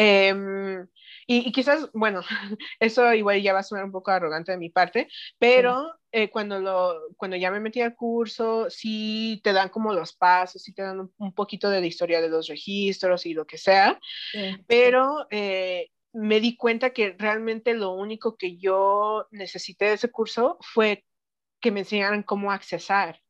[0.00, 0.86] Em,
[1.26, 2.22] y, quizás, bueno,
[2.80, 6.60] eso igual ya va a sonar un poco arrogante de mi parte, pero eh, cuando,
[6.60, 10.82] lo, cuando ya me metí al curso, sí te dan como los pasos, sí te
[10.82, 13.98] dan un, poquito de la historia de los registros y lo que sea,
[14.68, 20.58] pero eh, me di cuenta que realmente lo único que yo necesité de ese curso
[20.60, 21.04] fue
[21.60, 23.20] que me enseñaran cómo accesar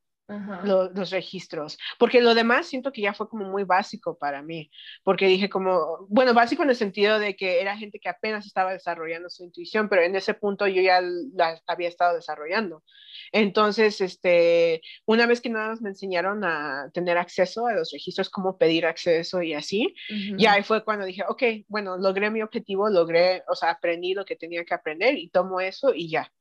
[0.63, 4.69] los registros, porque lo demás siento que ya fue como muy básico para mí,
[5.03, 8.71] porque dije como, bueno, básico en el sentido de que era gente que apenas estaba
[8.71, 12.83] desarrollando su intuición, pero en ese punto yo ya la había estado desarrollando.
[13.31, 18.29] Entonces, este, una vez que nada más me enseñaron a tener acceso a los registros,
[18.29, 19.93] cómo pedir acceso y así,
[20.37, 24.25] ya ahí fue cuando dije, ok, bueno, logré mi objetivo, logré, o sea, aprendí lo
[24.25, 26.31] que tenía que aprender y tomo eso y ya.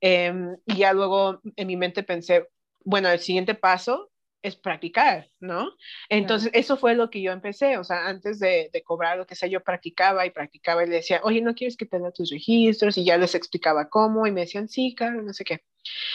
[0.00, 2.48] Em, y ya luego en mi mente pensé,
[2.84, 4.10] bueno, el siguiente paso
[4.44, 5.72] es practicar, ¿no?
[6.10, 9.48] Entonces, eso fue lo que yo empecé, o sea, antes de, cobrar lo que sea,
[9.48, 12.98] yo practicaba y practicaba y le decía, oye, ¿no quieres que te dé tus registros?
[12.98, 15.62] Y ya les explicaba cómo y me decían, sí, claro, no sé qué.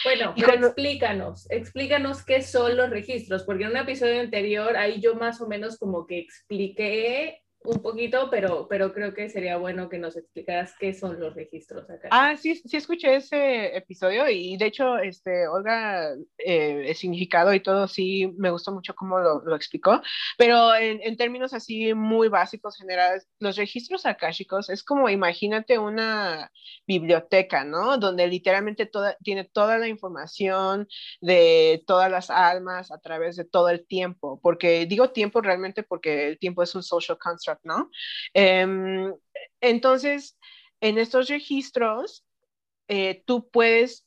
[0.04, 5.16] Bueno, pero explícanos, explícanos qué son los registros, porque en un episodio anterior ahí yo
[5.16, 9.98] más o menos como que expliqué un poquito, pero, pero creo que sería bueno que
[9.98, 12.08] nos explicaras qué son los registros acá.
[12.10, 17.60] Ah, sí, sí escuché ese episodio y de hecho, este, Olga, eh, el significado y
[17.60, 20.00] todo, sí, me gustó mucho cómo lo, lo explicó,
[20.38, 26.50] pero en, en, términos así muy básicos, generales, los registros akáshicos es como, imagínate una
[26.86, 27.98] biblioteca, ¿no?
[27.98, 30.88] Donde literalmente toda, tiene toda la información
[31.20, 36.28] de todas las almas a través de todo el tiempo, porque digo tiempo realmente porque
[36.28, 37.90] el tiempo es un social construct ¿no?
[38.34, 39.14] Em,
[39.60, 40.38] entonces,
[40.80, 42.24] en estos registros,
[42.88, 44.06] eh, tú puedes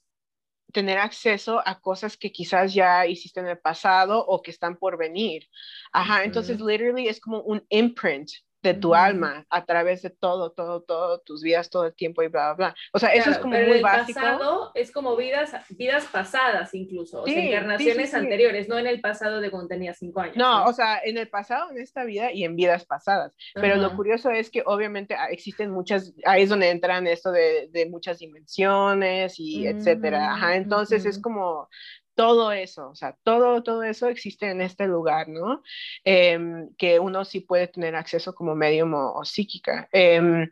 [0.71, 4.97] tener acceso a cosas que quizás ya hiciste en el pasado o que están por
[4.97, 5.47] venir.
[5.91, 8.29] Ajá, entonces, literally es como un imprint
[8.63, 12.29] de tu alma a través de todo, todo, todo, tus vidas, todo el tiempo y
[12.29, 12.75] bla, bla, bla.
[12.93, 14.19] O sea, eso es como muy el básico.
[14.19, 19.41] Pasado es como vidas, vidas pasadas incluso, o sea, encarnaciones anteriores, no en el pasado
[19.41, 20.37] de cuando tenía cinco años.
[20.37, 23.35] No, o sea, en el pasado, en esta vida y en vidas pasadas.
[23.53, 27.67] Pero lo curioso es que obviamente ah, existen muchas, ahí es donde entran esto de,
[27.69, 30.33] de muchas dimensiones y etcétera.
[30.33, 31.67] Ajá, entonces es como
[32.15, 35.63] todo eso, o sea, todo, todo eso existe en este lugar, ¿no?
[36.03, 39.89] Em, que uno sí puede tener acceso como medium o, psíquica.
[39.91, 40.49] Em,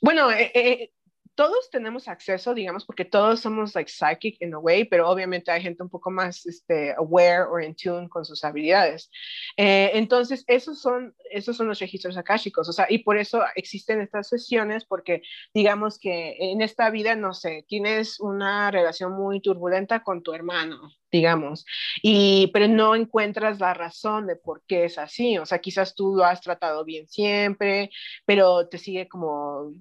[0.00, 0.92] bueno, eh, eh,
[1.36, 5.62] todos tenemos acceso, digamos, porque todos somos like psychic in a way, pero obviamente hay
[5.62, 9.10] gente un poco más este, aware o in tune con sus habilidades.
[9.56, 14.00] Eh, entonces, esos son, esos son los registros akáshicos, o sea, y por eso existen
[14.00, 15.22] estas sesiones, porque
[15.52, 20.90] digamos que en esta vida, no sé, tienes una relación muy turbulenta con tu hermano,
[21.12, 21.66] digamos,
[22.02, 26.16] y, pero no encuentras la razón de por qué es así, o sea, quizás tú
[26.16, 27.90] lo has tratado bien siempre,
[28.24, 29.74] pero te sigue como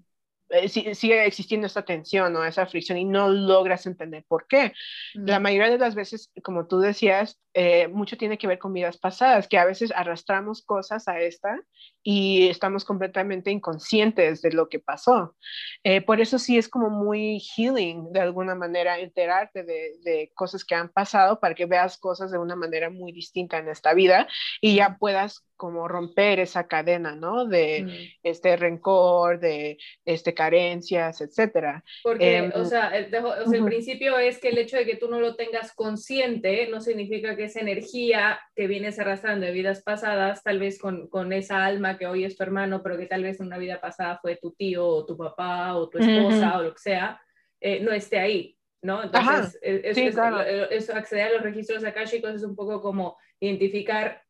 [0.49, 4.73] eh, sigue existiendo esta tensión o esa fricción y no logras entender por qué.
[5.13, 8.97] La mayoría de las veces, como tú decías, eh, mucho tiene que ver con vidas
[8.97, 11.59] pasadas, que a veces arrastramos cosas a esta
[12.07, 15.35] y estamos completamente inconscientes de lo que pasó.
[15.83, 20.63] Eh, por eso sí es como muy healing de alguna manera enterarte de, de, cosas
[20.63, 24.27] que han pasado para que veas cosas de una manera muy distinta en esta vida
[24.61, 27.45] y ya puedas como romper esa cadena, ¿no?
[27.45, 28.19] De mm.
[28.23, 31.83] este rencor, de este carencias, etcétera.
[32.03, 35.19] Porque, em, o, sea, el, el principio es que el hecho de que tú no
[35.19, 40.59] lo tengas consciente no significa que esa energía que vienes arrastrando de vidas pasadas, tal
[40.59, 43.47] vez con, con esa alma que hoy es tu hermano, pero que tal vez en
[43.47, 46.79] una vida pasada fue tu tío o tu papá o tu esposa o lo que
[46.79, 47.21] sea,
[47.59, 49.03] eh, no esté ahí, ¿no?
[49.03, 54.21] Entonces, eso, acceder a los registros akáshicos es un poco como identificar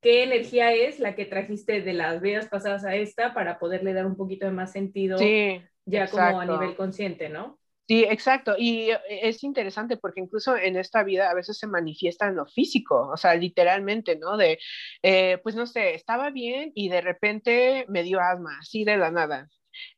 [0.00, 4.06] qué energía es la que trajiste de las vidas pasadas a esta para poderle dar
[4.06, 5.18] un poquito de más sentido
[5.86, 7.57] ya como a nivel consciente, ¿no?
[7.88, 8.54] Sí, exacto.
[8.58, 12.46] Y eh, es interesante porque incluso en esta vida a veces se manifiesta en lo
[12.46, 14.36] físico, o sea, literalmente, ¿no?
[14.36, 14.58] De,
[15.02, 19.10] eh, pues no sé, estaba bien y de repente me dio asma, así de la
[19.10, 19.48] nada.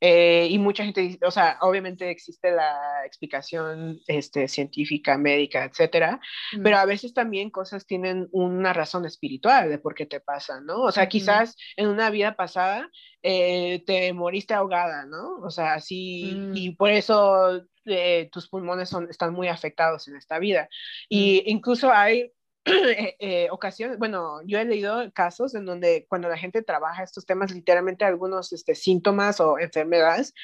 [0.01, 6.21] Eh, y mucha gente dice, o sea, obviamente existe la explicación este, científica, médica, etcétera,
[6.53, 6.63] mm.
[6.63, 10.83] pero a veces también cosas tienen una razón espiritual de por qué te pasan, ¿no?
[10.83, 12.91] O sea, quizás en una vida pasada
[13.23, 15.39] eh, te moriste ahogada, ¿no?
[15.43, 16.57] O sea, así, mm.
[16.57, 20.69] y por eso eh, tus pulmones son, están muy afectados en esta vida.
[21.09, 22.33] Y incluso hay
[22.67, 27.25] eh, eh, ocasiones, bueno, yo he leído casos en donde cuando la gente trabaja estos
[27.25, 30.35] temas, literalmente algunos este, síntomas o enfermedades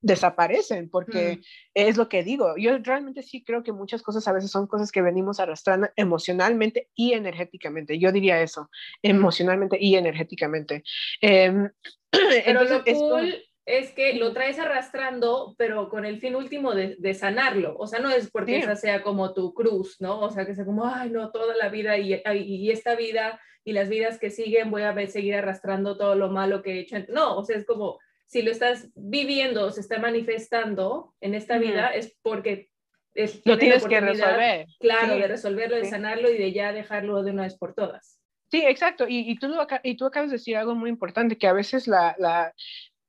[0.00, 1.40] desaparecen, porque mm.
[1.74, 2.56] es lo que digo.
[2.56, 6.88] Yo realmente sí creo que muchas cosas a veces son cosas que venimos arrastrando emocionalmente
[6.94, 7.98] y energéticamente.
[7.98, 8.70] Yo diría eso,
[9.02, 10.84] emocionalmente y energéticamente.
[11.20, 11.68] Em,
[12.44, 13.45] Pero lo cool es
[13.94, 17.76] que lo traes arrastrando, pero con el fin último de, sanarlo.
[17.78, 20.20] O sea, no es porque esa sea como tu cruz, ¿no?
[20.20, 23.72] O sea, que sea como, ay, no, toda la vida y, y, esta vida y
[23.72, 26.96] las vidas que siguen voy a seguir arrastrando todo lo malo que he hecho.
[27.08, 31.88] No, o sea, es como, si lo estás viviendo, se está manifestando en esta vida,
[31.88, 32.70] es porque
[33.14, 34.66] es, lo tienes que resolver.
[34.78, 38.20] Claro, de resolverlo, de sanarlo y de ya dejarlo de una vez por todas.
[38.50, 39.06] Sí, exacto.
[39.08, 39.52] Y, y, tú,
[39.82, 42.54] y tú acabas de decir algo muy importante, que a veces la, la,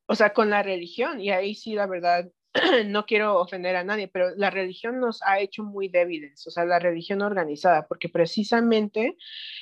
[0.08, 2.28] o sea, con la religión, y ahí sí, la verdad,
[2.86, 6.64] no quiero ofender a nadie, pero la religión nos ha hecho muy débiles, o sea,
[6.64, 9.16] la religión organizada, porque precisamente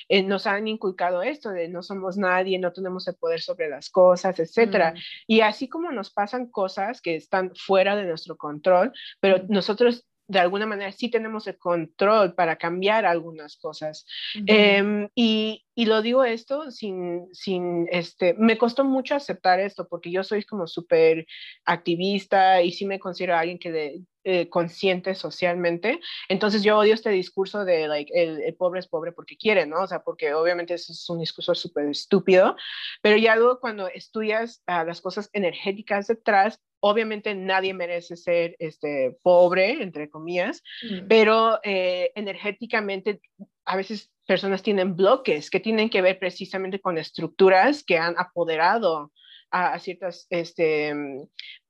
[0.07, 3.89] eh, nos han inculcado esto de no somos nadie, no tenemos el poder sobre las
[3.89, 4.93] cosas, etcétera.
[4.93, 4.97] Mm.
[5.27, 9.47] Y así como nos pasan cosas que están fuera de nuestro control, pero mm.
[9.49, 14.05] nosotros de alguna manera sí tenemos el control para cambiar algunas cosas.
[14.45, 20.11] Em, y, y, lo digo esto sin, sin, este, me costó mucho aceptar esto porque
[20.11, 21.25] yo soy como súper
[21.65, 26.01] activista y sí me considero alguien que de, eh, consciente socialmente.
[26.27, 29.83] Entonces yo odio este discurso de, like, el, pobre es pobre porque quiere, ¿no?
[29.83, 32.57] O sea, porque obviamente eso es un discurso súper estúpido,
[33.01, 39.17] pero ya luego cuando estudias uh, las cosas energéticas detrás, obviamente nadie merece ser este,
[39.21, 41.07] pobre, entre comillas, mm.
[41.07, 43.21] pero eh, energéticamente
[43.65, 49.11] a veces personas tienen bloques que tienen que ver precisamente con estructuras que han apoderado
[49.49, 50.93] a, ciertas este,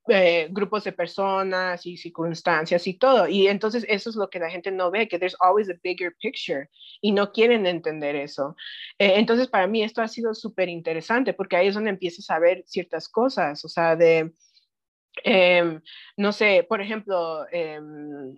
[0.09, 3.27] eh, grupos de personas y circunstancias y todo.
[3.27, 6.15] Y entonces eso es lo que la gente no ve, que there's always a bigger
[6.19, 6.69] picture
[7.01, 8.55] y no quieren entender eso.
[8.97, 12.39] Eh, entonces para mí esto ha sido súper interesante porque ahí es donde empiezas a
[12.39, 14.31] ver ciertas cosas, o sea, de,
[15.23, 15.81] em,
[16.17, 18.35] no sé, por ejemplo, em,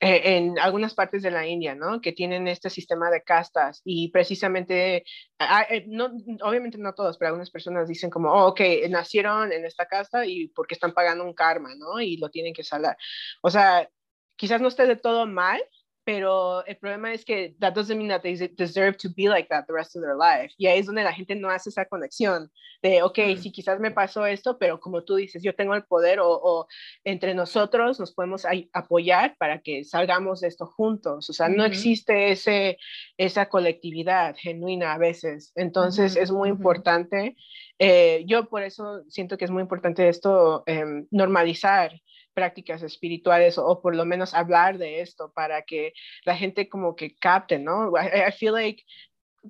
[0.00, 2.02] eh, en algunas partes de la India, ¿no?
[2.02, 5.04] Que tienen este sistema de castas y precisamente,
[5.38, 9.64] ah, eh, no, obviamente no todos, pero algunas personas dicen como, oh, ok, nacieron en
[9.64, 11.98] esta casta y porque están pagando un karma, ¿no?
[12.00, 12.96] Y lo tienen que saldar.
[13.42, 13.88] O sea,
[14.36, 15.62] quizás no esté de todo mal,
[16.06, 19.66] pero el problema es que that doesn't mean that they deserve to be like that
[19.66, 20.54] the rest of their life.
[20.56, 22.48] Y ahí es donde la gente no hace esa conexión
[22.80, 23.38] de, ok, mm.
[23.38, 26.68] sí, quizás me pasó esto, pero como tú dices, yo tengo el poder o, o
[27.02, 31.28] entre nosotros nos podemos apoyar para que salgamos de esto juntos.
[31.28, 32.78] O sea, no existe ese,
[33.16, 35.50] esa colectividad genuina a veces.
[35.56, 37.36] Entonces es muy importante.
[37.80, 41.90] Eh, yo por eso siento que es muy importante esto, eh, normalizar
[42.36, 45.94] prácticas espirituales o, por lo menos hablar de esto para que
[46.26, 47.92] la gente como que capte, ¿no?
[47.96, 48.84] I, feel like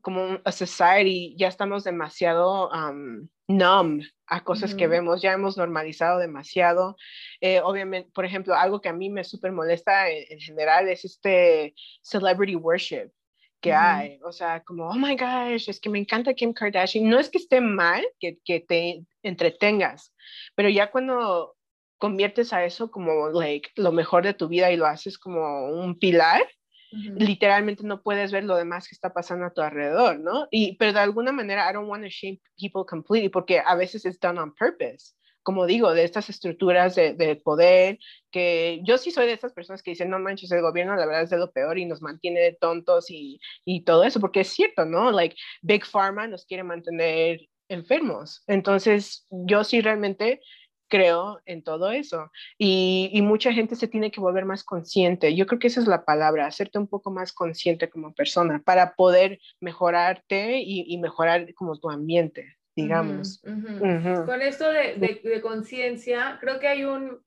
[0.03, 6.21] como a society ya estamos demasiado um, numb a cosas que vemos, ya hemos normalizado
[6.21, 6.97] demasiado.
[7.41, 11.75] Eh, obviamente, por ejemplo, algo que a mí me súper molesta en, general es este
[12.03, 13.11] celebrity worship
[13.61, 17.09] que hay, o sea, como, oh my gosh, es que me encanta Kim Kardashian.
[17.09, 20.15] No es que esté mal que, que te entretengas,
[20.55, 21.56] pero ya cuando
[21.99, 25.99] conviertes a eso como like, lo mejor de tu vida y lo haces como un
[25.99, 26.43] pilar,
[26.91, 30.47] literalmente no puedes ver lo demás que está pasando a tu alrededor, ¿no?
[30.51, 34.05] Y, pero de alguna manera, I don't want to shame people completely porque a veces
[34.05, 35.15] it's done on purpose.
[35.43, 37.99] Como digo, de estas estructuras de, de poder,
[38.33, 41.23] que yo sí soy de estas personas que dicen, no manches, el gobierno la verdad
[41.23, 44.85] es de lo peor y nos mantiene tontos y, y todo eso, porque es cierto,
[44.85, 45.13] ¿no?
[45.13, 48.43] Like, Big Pharma nos quiere mantener enfermos.
[48.49, 50.41] Entonces, yo sí realmente
[50.89, 52.31] creo en todo eso.
[52.59, 55.35] Y, mucha gente se tiene que volver más consciente.
[55.35, 58.95] Yo creo que esa es la palabra, hacerte un poco más consciente como persona para
[58.95, 63.43] poder mejorarte y, mejorar como tu ambiente, digamos.
[63.43, 67.21] Con esto de, de conciencia, creo que hay un...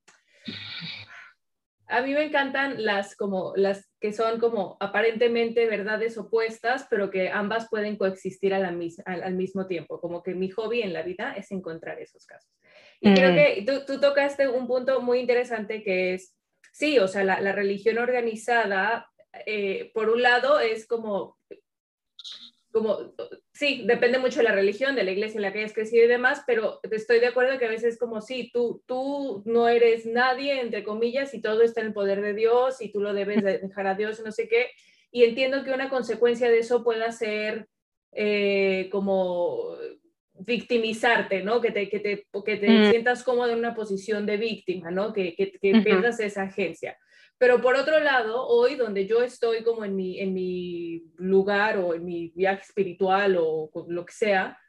[1.89, 7.29] A mí me encantan las como las que son como aparentemente verdades opuestas, pero que
[7.29, 8.63] ambas pueden coexistir al,
[9.05, 9.99] al mismo tiempo.
[9.99, 12.51] Como que mi hobby en la vida es encontrar esos casos.
[13.01, 16.35] Y creo que tú, tú, tocaste un punto muy interesante que es,
[16.71, 19.09] sí, o sea, la, la religión organizada,
[19.45, 21.37] eh, por un lado, es como,
[22.71, 23.13] como,
[23.51, 26.07] sí, depende mucho de la religión, de la iglesia en la que hayas crecido y
[26.07, 30.05] demás, pero estoy de acuerdo que a veces es como, sí, tú, tú no eres
[30.05, 33.43] nadie, entre comillas, y todo está en el poder de Dios y tú lo debes
[33.43, 34.67] dejar a Dios, no sé qué.
[35.11, 37.67] Y entiendo que una consecuencia de eso pueda ser
[38.11, 39.75] eh, como
[40.39, 41.61] victimizarte, ¿no?
[41.61, 42.91] Que te, que te, que te mm.
[42.91, 45.11] sientas cómodo en una posición de víctima, ¿no?
[45.11, 46.97] Que, que, que pierdas esa agencia.
[47.39, 51.95] Pero por otro lado, hoy donde yo estoy como en mi, en mi lugar o
[51.95, 54.59] en mi viaje espiritual o lo que sea,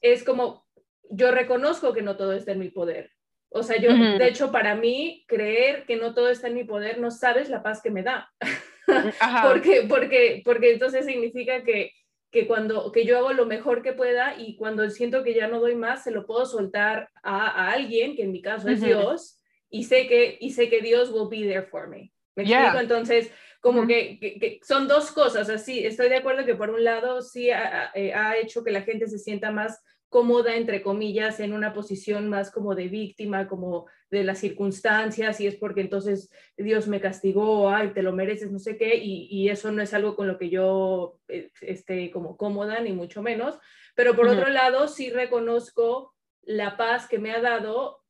[0.00, 0.64] es como
[1.10, 3.10] yo reconozco que no todo está en mi poder.
[3.50, 6.98] O sea, yo, de hecho, para mí, creer que no todo está en mi poder,
[6.98, 8.28] no sabes la paz que me da.
[9.44, 11.92] porque, porque, porque entonces significa que
[12.34, 15.60] que cuando que yo hago lo mejor que pueda y cuando siento que ya no
[15.60, 19.40] doy más, se lo puedo soltar a, alguien, que en mi caso es Dios,
[19.74, 22.12] y sé, que, y sé que Dios will be there for me.
[22.36, 22.78] ¿Me explico?
[22.78, 27.22] Entonces, como que, que, son dos cosas, así, estoy de acuerdo que por un lado
[27.22, 31.52] sí ha, eh, ha, hecho que la gente se sienta más cómoda, entre comillas, en
[31.52, 36.86] una posición más como de víctima, como de las circunstancias, y es porque entonces Dios
[36.86, 40.14] me castigó, ay, te lo mereces, no sé qué, y, y eso no es algo
[40.14, 43.58] con lo que yo eh, esté como cómoda, ni mucho menos.
[43.96, 48.03] Pero por otro lado, sí reconozco la paz que me ha dado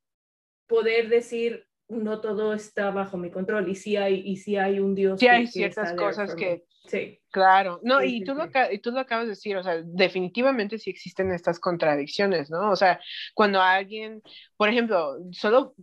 [0.66, 4.94] poder decir, no todo está bajo mi control, y sí hay, y sí hay un
[4.94, 5.20] Dios.
[5.20, 7.18] Sí hay ciertas cosas que Sí.
[7.30, 10.90] Claro, no, y, tú Lo, y tú lo acabas de decir, o sea, definitivamente sí
[10.90, 12.70] existen estas contradicciones, ¿no?
[12.70, 13.00] O sea,
[13.32, 14.22] cuando alguien,
[14.56, 15.74] por ejemplo, solo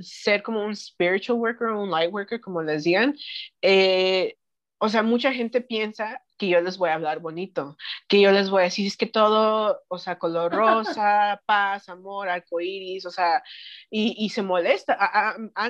[0.00, 3.14] ser como un spiritual worker o un light worker, como les digan,
[3.62, 4.36] eh,
[4.80, 7.76] o sea, mucha gente piensa que yo les voy a hablar bonito,
[8.08, 12.28] que yo les voy a decir, es que todo, o sea, color rosa, paz, amor,
[12.28, 13.42] arcoíris, o sea,
[13.90, 14.96] y, y se molesta.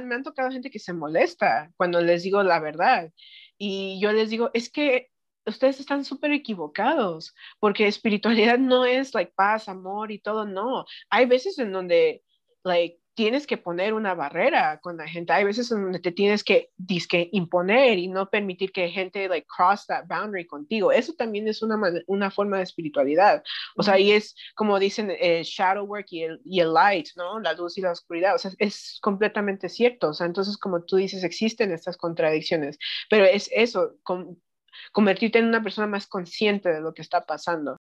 [0.03, 3.11] me han tocado gente que se molesta cuando les digo la verdad.
[3.57, 5.11] Y yo les digo, es que
[5.47, 10.85] ustedes están súper equivocados, porque espiritualidad no es like paz, amor y todo, no.
[11.11, 12.23] Hay veces en donde
[12.63, 15.33] like tienes que poner una barrera con la gente.
[15.33, 19.49] Hay veces en donde te tienes que disque imponer y no permitir que gente like
[19.49, 20.93] cross that boundary contigo.
[20.93, 23.43] Eso también es una, una forma de espiritualidad.
[23.77, 27.41] O sea, y es como dicen el shadow work y el, y el light, ¿no?
[27.41, 28.37] La luz y la oscuridad.
[28.37, 30.11] O sea, es completamente cierto.
[30.11, 32.79] O sea, entonces como tú dices, existen estas contradicciones,
[33.11, 33.97] pero es eso,
[34.93, 37.79] convertirte en una persona más consciente de lo que está pasando.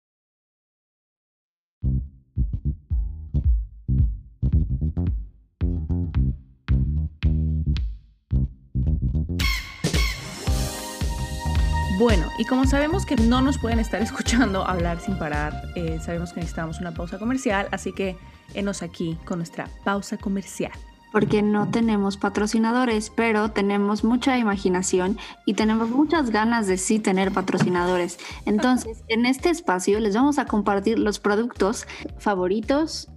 [12.03, 16.33] Bueno, y como sabemos que no nos pueden estar escuchando hablar sin parar, eh, sabemos
[16.33, 18.17] que necesitamos una pausa comercial, así que
[18.55, 20.73] enos aquí con nuestra pausa comercial.
[21.13, 27.31] Porque no tenemos patrocinadores, pero tenemos mucha imaginación y tenemos muchas ganas de sí tener
[27.31, 28.19] patrocinadores.
[28.47, 31.87] Entonces, en este espacio les vamos a compartir los productos
[32.19, 33.11] favoritos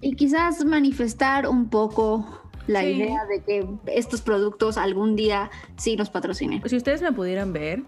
[0.00, 6.10] y quizás manifestar un poco la idea de que estos productos algún día sí nos
[6.10, 6.62] patrocinen.
[6.68, 7.82] Si ustedes me pudieran ver,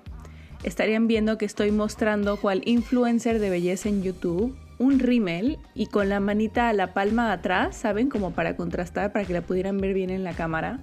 [0.63, 6.09] estarían viendo que estoy mostrando cual influencer de belleza en YouTube un rímel y con
[6.09, 8.11] la manita a la palma atrás, ¿saben?
[8.11, 10.81] Como para contrastar, para que la pudieran ver bien en la cámara.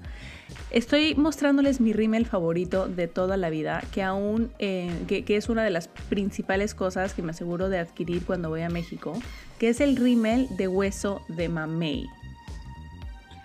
[0.71, 5.63] Estoy mostrándoles mi rímel favorito de toda la vida, que aún, eh, que, es una
[5.63, 9.13] de las principales cosas que me aseguro de adquirir cuando voy a México,
[9.59, 12.07] que es el rímel de hueso de mamey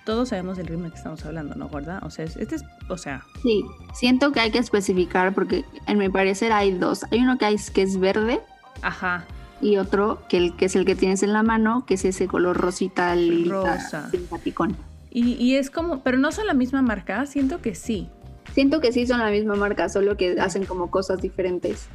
[0.09, 2.01] todos sabemos del ritmo que estamos hablando, ¿no, ¿verdad?
[2.03, 3.27] O sea, este es, o sea.
[3.43, 7.05] Sí, siento que hay que especificar porque en mi parecer hay dos.
[7.11, 8.41] Hay uno que, hay, que es verde.
[8.81, 9.27] Ajá.
[9.61, 12.27] Y otro que, el, que es el que tienes en la mano, que es ese
[12.27, 14.11] color rosita, lilita, Rosa.
[14.11, 14.79] simpaticón.
[15.11, 18.09] Y, y, es como, pero no son la misma marca, siento que sí.
[18.55, 21.87] Siento que sí son la misma marca, solo que hacen como cosas diferentes.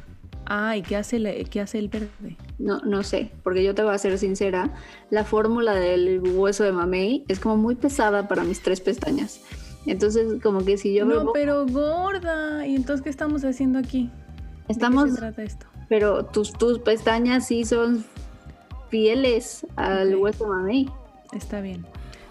[0.46, 2.36] Ah, ¿y qué hace, el, qué hace el verde?
[2.58, 4.72] No, no sé, porque yo te voy a ser sincera,
[5.10, 9.40] la fórmula del hueso de mamey es como muy pesada para mis tres pestañas.
[9.86, 12.66] Entonces, como que si yo No, pero gorda.
[12.66, 14.10] ¿Y entonces qué estamos haciendo aquí?
[14.68, 15.04] Estamos...
[15.04, 15.66] ¿De qué se trata esto?
[15.88, 18.04] Pero tus, tus pestañas sí son
[18.88, 20.90] fieles al hueso de mamey.
[21.32, 21.84] Está bien.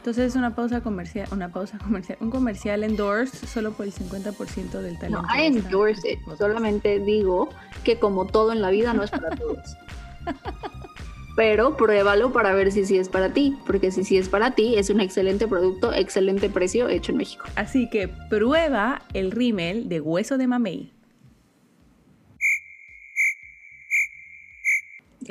[0.03, 4.81] Entonces es una pausa comercial, una pausa comercial, un comercial endorse solo por el 50%
[4.81, 5.21] del talento.
[5.21, 6.19] No, I endorse it.
[6.37, 7.47] Solamente digo
[7.85, 9.77] que como todo en la vida no es para todos.
[11.37, 14.75] Pero pruébalo para ver si sí es para ti, porque si sí es para ti,
[14.75, 17.45] es un excelente producto, excelente precio hecho en México.
[17.55, 20.91] Así que prueba el rímel de hueso de mamey.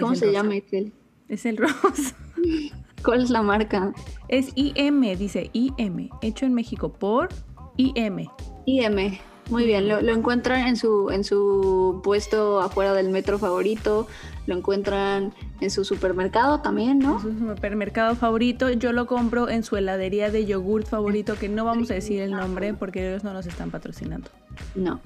[0.01, 0.95] ¿Cómo se llama, Excel?
[1.29, 2.17] Es el rosa.
[3.05, 3.93] ¿Cuál es la marca?
[4.29, 7.29] Es IM, dice IM, hecho en México por
[7.77, 8.29] IM.
[8.65, 9.19] IM,
[9.51, 14.07] muy bien, lo, encuentran en su, en su puesto afuera del metro favorito,
[14.47, 17.17] lo encuentran en su supermercado también, ¿no?
[17.17, 21.65] En su supermercado favorito, yo lo compro en su heladería de yogurt favorito, que no
[21.65, 24.31] vamos a decir el nombre porque ellos no nos están patrocinando.
[24.77, 25.01] No,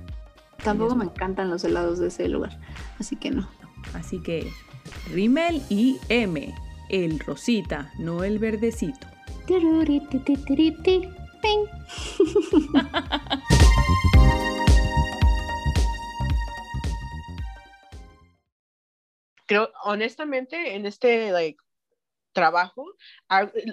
[0.63, 2.59] tampoco me encantan los helados de ese lugar,
[2.99, 3.49] así que no.
[3.95, 4.51] Así que
[5.13, 6.53] Rimmel IM
[6.89, 9.07] el rosita, no el verdecito.
[19.47, 21.63] Creo, honestamente, en este like,
[22.37, 22.85] trabajo,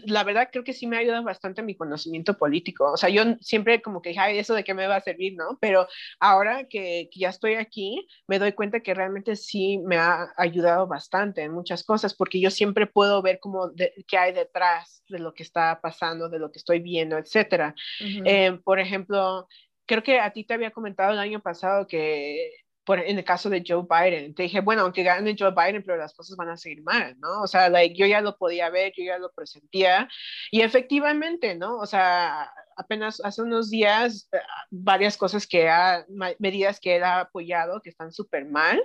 [0.05, 2.93] la verdad creo que sí me ha ayudado bastante mi conocimiento político.
[2.93, 5.36] O sea, yo siempre como que dije, ay, eso de qué me va a servir,
[5.36, 5.57] ¿no?
[5.59, 5.86] Pero
[6.18, 11.41] ahora que, ya estoy aquí, me doy cuenta que realmente sí me ha ayudado bastante
[11.41, 13.70] en muchas cosas, porque yo siempre puedo ver como
[14.07, 17.76] qué hay detrás de lo que está pasando, de lo que estoy viendo, etcétera.
[17.99, 19.45] Eh, por ejemplo,
[19.86, 23.49] creo que a ti te había comentado el año pasado que por, en el caso
[23.49, 26.57] de Joe Biden, te dije, bueno, aunque gane Joe Biden, pero las cosas van a
[26.57, 27.41] seguir mal, ¿no?
[27.41, 30.09] O sea, like, yo ya lo podía ver, yo ya lo presentía,
[30.51, 31.77] y efectivamente, ¿no?
[31.77, 34.38] O sea, apenas hace unos días, eh,
[34.69, 36.05] varias cosas que ha,
[36.39, 38.81] medidas que él ha apoyado que están súper mal,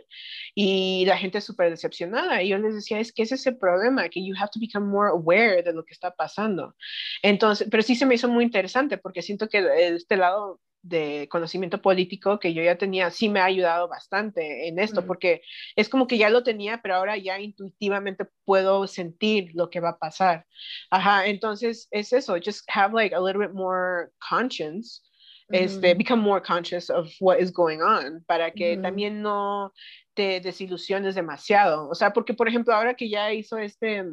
[0.55, 4.09] y la gente súper decepcionada, y yo les decía, es que ese es el problema,
[4.09, 6.77] que you have to become more aware de lo que está pasando.
[7.23, 9.59] Entonces, pero sí se me hizo muy interesante, porque siento que
[9.97, 14.79] este lado de conocimiento político que yo ya tenía, sí me ha ayudado bastante en
[14.79, 15.43] esto, porque
[15.77, 19.91] es como que ya lo tenía, pero ahora ya intuitivamente puedo sentir lo que va
[19.91, 20.47] a pasar.
[20.91, 25.03] Ajá, entonces es eso, just have like a little bit more conscience,
[25.51, 29.73] este, become more conscious of what is going on, para que también no
[30.15, 31.89] te desilusiones demasiado.
[31.89, 34.05] O sea, porque por ejemplo, ahora que ya hizo este,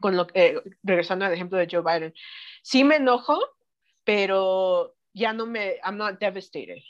[0.00, 2.14] con lo que, regresando al ejemplo de Joe Biden,
[2.62, 3.38] sí me enojo,
[4.04, 6.82] pero ya no me, I'm not devastated.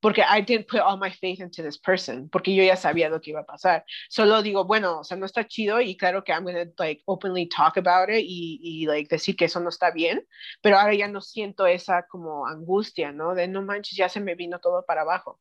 [0.00, 3.20] Porque I didn't put all my faith into this person, porque yo ya sabía lo
[3.20, 3.84] que iba a pasar.
[4.10, 7.02] Solo digo, bueno, o sea, no está chido y claro que I'm going to like
[7.06, 10.26] openly talk about it y, y like decir que eso no está bien,
[10.60, 13.36] pero ahora ya no siento esa como angustia, ¿no?
[13.36, 15.38] De no manches, ya se me vino todo para abajo.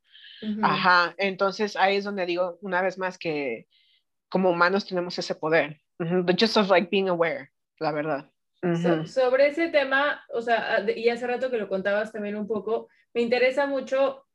[0.62, 3.68] Ajá, entonces ahí es donde digo una vez más que
[4.30, 5.82] como humanos tenemos ese poder.
[5.98, 8.32] But just of like being aware, la verdad
[9.06, 13.22] sobre ese tema, o sea, y hace rato que lo contabas también un poco, me
[13.22, 14.26] interesa mucho,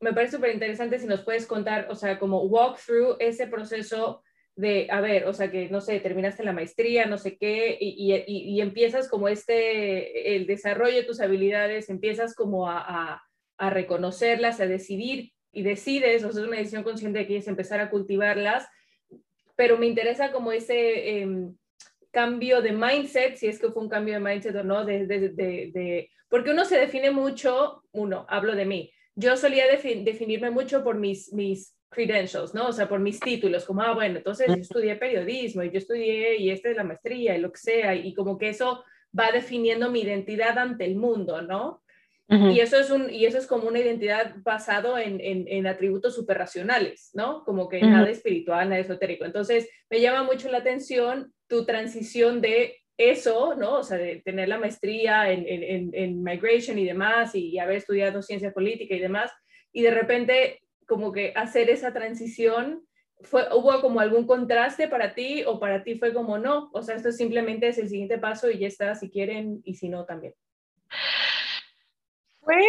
[0.00, 4.22] me parece súper interesante si nos puedes contar, o sea, como walk through ese proceso
[4.56, 8.12] de, a ver, o sea, que no sé, terminaste la maestría, no sé qué, y,
[8.12, 13.22] y, y empiezas como este, el desarrollo de tus habilidades, empiezas como a, a,
[13.56, 17.48] a reconocerlas, a decidir, y decides, o sea, es una decisión consciente de que quieres
[17.48, 18.66] empezar a cultivarlas,
[19.54, 21.20] pero me interesa como ese...
[21.22, 21.28] Eh,
[22.14, 25.28] cambio de mindset, si es que fue un cambio de mindset o no, de, de,
[25.28, 30.96] de, porque uno se define mucho, uno, hablo de mí, yo solía definirme mucho por
[30.96, 32.68] mis, mis credentials, ¿no?
[32.68, 36.36] O sea, por mis títulos, como, ah, bueno, entonces yo estudié periodismo y yo estudié
[36.38, 38.82] y esta es la maestría y lo que sea, y como que eso
[39.16, 41.83] va definiendo mi identidad ante el mundo, ¿no?
[42.28, 46.14] Y, eso es un, y eso es como una identidad basado en, en, en atributos
[46.14, 47.44] superracionales, ¿no?
[47.44, 49.24] Como que nada espiritual, nada esotérico.
[49.24, 53.74] Entonces, me llama mucho la atención tu transición de eso, ¿no?
[53.78, 58.22] O sea, de tener la maestría en, en, en migration y demás, y, haber estudiado
[58.22, 59.30] ciencia política y demás,
[59.72, 62.86] y de repente como que hacer esa transición,
[63.20, 66.70] fue, ¿hubo como algún contraste para ti o para ti fue como no?
[66.72, 69.88] O sea, esto simplemente es el siguiente paso y ya está, si quieren y si
[69.88, 70.34] no también.
[72.44, 72.62] Fue...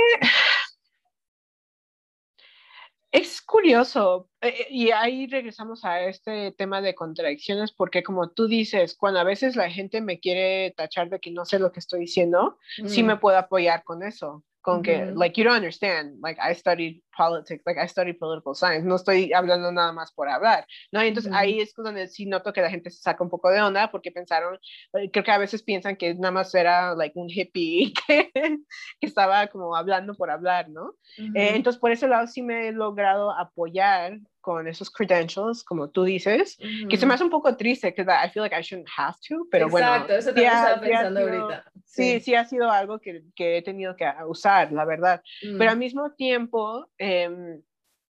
[3.11, 8.45] Es curioso, eh, eh, y ahí regresamos a este tema de contradicciones, porque como tú
[8.45, 11.79] dices, cuando a veces la gente me quiere tachar de que no sé lo que
[11.79, 12.57] estoy diciendo,
[12.87, 13.19] sí me mm.
[13.21, 17.79] puedo apoyar con eso con que, like, you don't understand, like, I studied politics, like,
[17.79, 21.03] I studied political science, no estoy hablando nada más por hablar, ¿no?
[21.03, 23.61] Y entonces ahí es donde sí noto que la gente se saca un poco de
[23.61, 24.59] onda porque pensaron,
[24.93, 29.07] eh, creo que a veces piensan que nada más era, like, un hippie que, que
[29.07, 30.95] estaba como hablando por hablar, ¿no?
[31.17, 36.03] Eh, entonces, por ese lado sí me he logrado apoyar con esos credentials, como tú
[36.03, 36.55] dices,
[36.87, 39.47] que se me hace un poco triste, que I feel like I shouldn't have to,
[39.49, 39.87] pero bueno.
[39.87, 41.71] Exacto, eso también estaba pensando ahorita.
[41.83, 42.19] Sí.
[42.19, 42.35] sí.
[42.35, 45.23] ha sido algo que, que, he tenido que usar, la verdad.
[45.41, 47.61] Pero al mismo tiempo, em,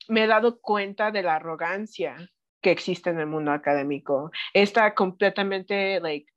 [0.09, 2.17] me he dado cuenta de la arrogancia
[2.61, 4.31] que existe en el mundo académico.
[4.53, 6.31] Está completamente, like,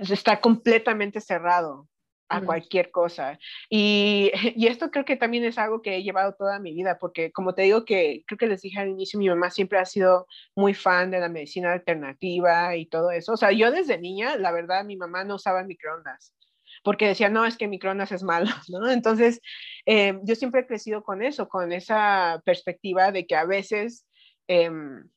[0.00, 1.88] está completamente cerrado
[2.28, 3.38] a cualquier cosa.
[3.68, 7.30] Y, y, esto creo que también es algo que he llevado toda mi vida, porque
[7.30, 10.26] como te digo que creo que les dije al inicio, mi mamá siempre ha sido
[10.56, 13.32] muy fan de la medicina alternativa y todo eso.
[13.32, 16.34] O sea, yo desde niña, la verdad, mi mamá no usaba microondas
[16.82, 18.90] porque decía, no, es que microondas es malo, ¿no?
[18.90, 19.40] Entonces,
[19.86, 24.06] eh, yo siempre he crecido con eso, con esa perspectiva de que a veces,
[24.46, 25.08] em,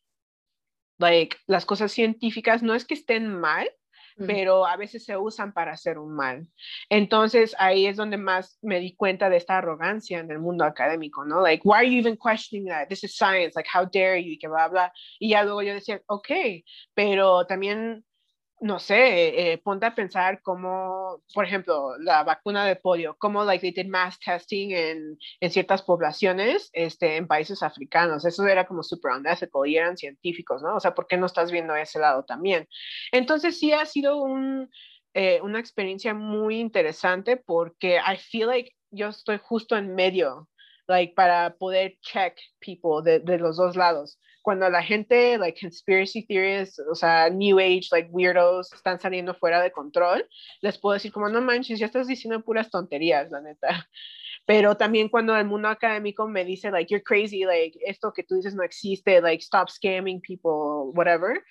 [0.97, 3.70] like, las cosas científicas no es que estén mal,
[4.18, 6.47] pero a veces se usan para hacer un mal.
[6.89, 11.26] Entonces ahí es donde más me di cuenta de esta arrogancia en el mundo académico,
[11.26, 11.41] ¿no?
[11.41, 12.88] Like, why are you even questioning that?
[12.88, 14.93] This is science, like, how dare you, y que bla, bla.
[15.20, 16.30] Y ya luego yo decía, ok,
[16.93, 18.05] pero también
[18.61, 23.61] no sé, eh, ponte a pensar cómo, por ejemplo, la vacuna de polio, cómo like
[23.61, 28.25] they did mass testing en, en ciertas poblaciones este, en países africanos.
[28.25, 30.75] Eso era como super unethical y eran científicos, ¿no?
[30.75, 32.67] O sea, ¿por qué no estás viendo ese lado también?
[33.11, 34.69] Entonces sí ha sido un,
[35.13, 40.49] eh, una experiencia muy interesante porque I feel like yo estoy justo en medio,
[40.87, 46.23] like para poder check people de, de los dos lados cuando la gente, like conspiracy
[46.23, 50.23] theories, o sea, new age, like weirdos, están saliendo fuera de control,
[50.61, 53.89] les puedo decir como, no manches, ya estás diciendo puras tonterías, la neta.
[54.45, 58.35] Pero también cuando el mundo académico me dice, like, you're crazy, like, esto que tú
[58.35, 61.43] dices no existe, like, stop scamming people, whatever,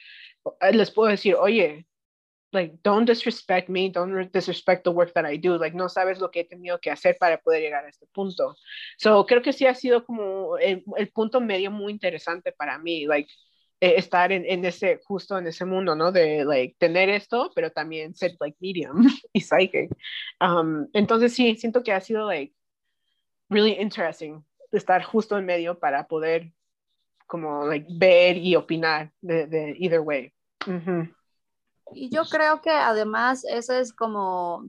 [0.70, 1.86] les puedo decir, oye,
[2.54, 6.30] like don't disrespect me, don't disrespect the work that I do, like no sabes lo
[6.30, 8.56] que he tenido que hacer para poder llegar a este punto.
[8.96, 13.06] So creo que sí ha sido como el, el punto medio muy interesante para mí,
[13.06, 13.30] like
[13.80, 16.12] eh, estar en, en, ese justo en ese mundo, ¿no?
[16.12, 19.90] De like tener esto, pero también ser like medium y psychic.
[20.40, 22.54] Um, entonces sí, siento que ha sido like
[23.50, 26.52] really interesting estar justo en medio para poder
[27.26, 30.32] como like ver y opinar de, de either way.
[31.94, 34.68] Y yo creo que además ese es como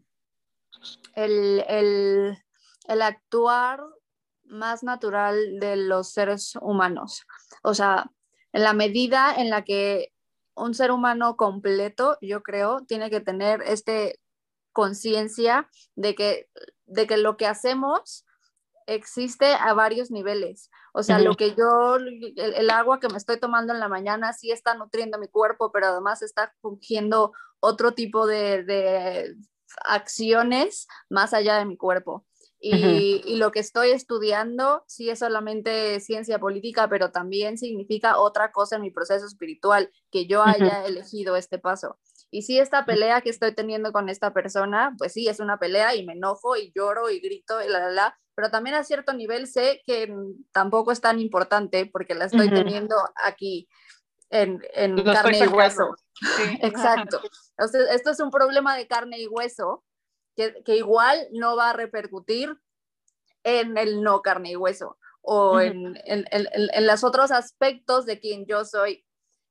[1.15, 2.38] el, el,
[2.88, 3.82] el actuar
[4.43, 7.26] más natural de los seres humanos.
[7.63, 8.11] O sea,
[8.53, 10.13] en la medida en la que
[10.55, 14.19] un ser humano completo, yo creo, tiene que tener este
[14.71, 16.49] conciencia de que,
[16.86, 18.26] de que lo que hacemos
[18.88, 20.69] existe a varios niveles.
[20.98, 24.52] O sea, lo que yo, el, agua que me estoy tomando en la mañana sí
[24.52, 29.36] está nutriendo mi cuerpo, pero además está fungiendo otro tipo de,
[29.84, 32.26] acciones más allá de mi cuerpo.
[32.62, 38.54] Y, y, lo que estoy estudiando sí es solamente ciencia política, pero también significa otra
[38.54, 42.00] cosa en mi proceso espiritual, que yo haya elegido este paso.
[42.32, 45.95] Y sí, esta pelea que estoy teniendo con esta persona, pues sí, es una pelea
[45.95, 49.13] y me enojo y lloro y grito y la, la, la, pero también a cierto
[49.13, 50.13] nivel sé que
[50.51, 53.69] tampoco es tan importante porque la estoy teniendo aquí
[54.30, 55.95] en, en carne y hueso.
[56.61, 57.21] Exacto.
[57.57, 59.84] esto es un problema de carne y hueso
[60.36, 62.57] que, que, igual no va a repercutir
[63.43, 68.19] en el no carne y hueso o en, en, en, en, los otros aspectos de
[68.19, 69.05] quien yo soy.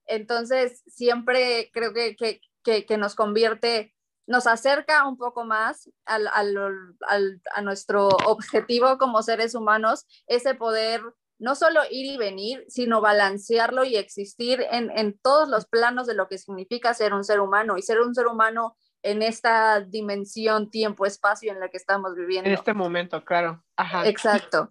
[0.06, 3.94] Entonces, siempre creo que, que, que, que nos convierte
[4.26, 11.02] nos acerca un poco más al, a nuestro objetivo como seres humanos, ese poder
[11.38, 16.14] no solo ir y venir, sino balancearlo y existir en, en, todos los planos de
[16.14, 20.70] lo que significa ser un ser humano y ser un ser humano en esta dimensión,
[20.70, 22.48] tiempo, espacio en la que estamos viviendo.
[22.48, 23.62] En este momento, claro.
[23.76, 24.08] Ajá.
[24.08, 24.70] Exacto.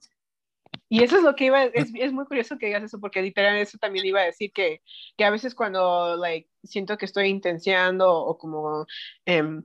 [0.90, 3.70] Y eso es lo que iba, es, es, muy curioso que digas eso, porque literalmente
[3.70, 4.82] eso también iba a decir que,
[5.18, 8.86] que a veces cuando, like, siento que estoy intenciando o como,
[9.28, 9.64] um,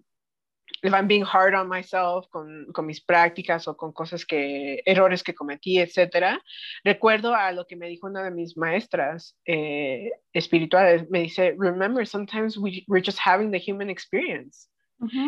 [0.83, 5.23] if I'm being hard on myself con, con, mis prácticas o con cosas que, errores
[5.23, 6.41] que cometí, etcétera,
[6.85, 12.07] recuerdo a lo que me dijo una de mis maestras eh, espirituales, me dice, remember,
[12.07, 14.69] sometimes we, we're just having the human experience.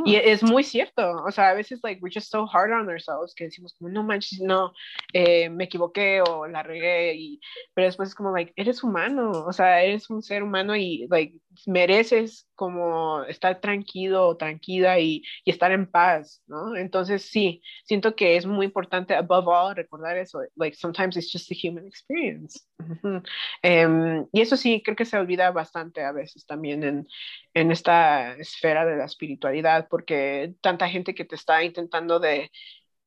[0.05, 3.35] Y es muy cierto, o sea, a veces, like, we're just so hard on ourselves
[3.35, 4.73] que decimos como, no manches, no,
[5.13, 7.41] eh, me equivoqué o la regué, y,
[7.73, 11.39] pero después es como, like, eres humano, o sea, eres un ser humano y, like,
[11.67, 16.77] mereces como estar tranquilo o tranquila y, y, estar en paz, ¿no?
[16.77, 21.51] Entonces, sí, siento que es muy importante, above all, recordar eso, like, sometimes it's just
[21.51, 22.61] a human experience.
[23.03, 27.09] um, y eso sí, creo que se olvida bastante a veces también en,
[27.55, 32.51] en esta esfera de la espiritualidad, porque tanta gente que te está intentando de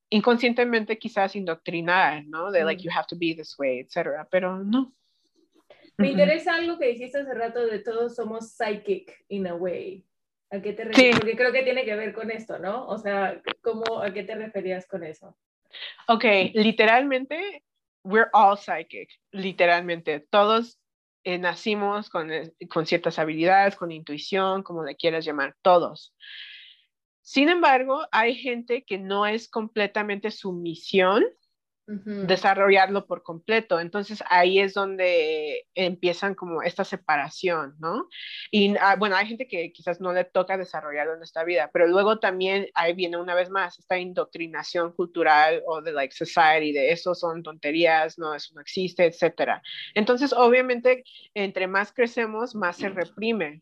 [0.09, 2.49] inconscientemente quizás indoctrinar, ¿no?
[2.51, 4.95] De like, you have to be this way, etcétera, pero no,
[5.97, 10.05] me interesa algo que dijiste hace rato de todos somos psychic in a way.
[10.51, 11.19] ¿A qué te refieres?
[11.19, 12.85] Porque creo que tiene que ver con esto, ¿no?
[12.87, 15.35] O sea, ¿cómo, ¿a qué te referías con eso?
[16.07, 17.63] Ok, literalmente,
[18.03, 20.19] we're all psychic, literalmente.
[20.19, 20.79] Todos
[21.23, 26.13] eh, nacimos con, eh, con ciertas habilidades, con intuición, como le quieras llamar, todos.
[27.21, 31.23] Sin embargo, hay gente que no es completamente su misión
[31.85, 33.79] desarrollarlo por completo.
[33.79, 38.07] Entonces ahí es donde empiezan como esta separación, ¿no?
[38.51, 41.87] Y ah, bueno, hay gente que quizás no le toca desarrollarlo en esta vida, pero
[41.87, 46.91] luego también ahí viene una vez más esta indoctrinación cultural o de like society, de
[46.91, 49.61] eso son tonterías, no, eso no existe, etcétera.
[49.93, 51.03] Entonces, obviamente,
[51.33, 53.61] entre más crecemos, más se reprime.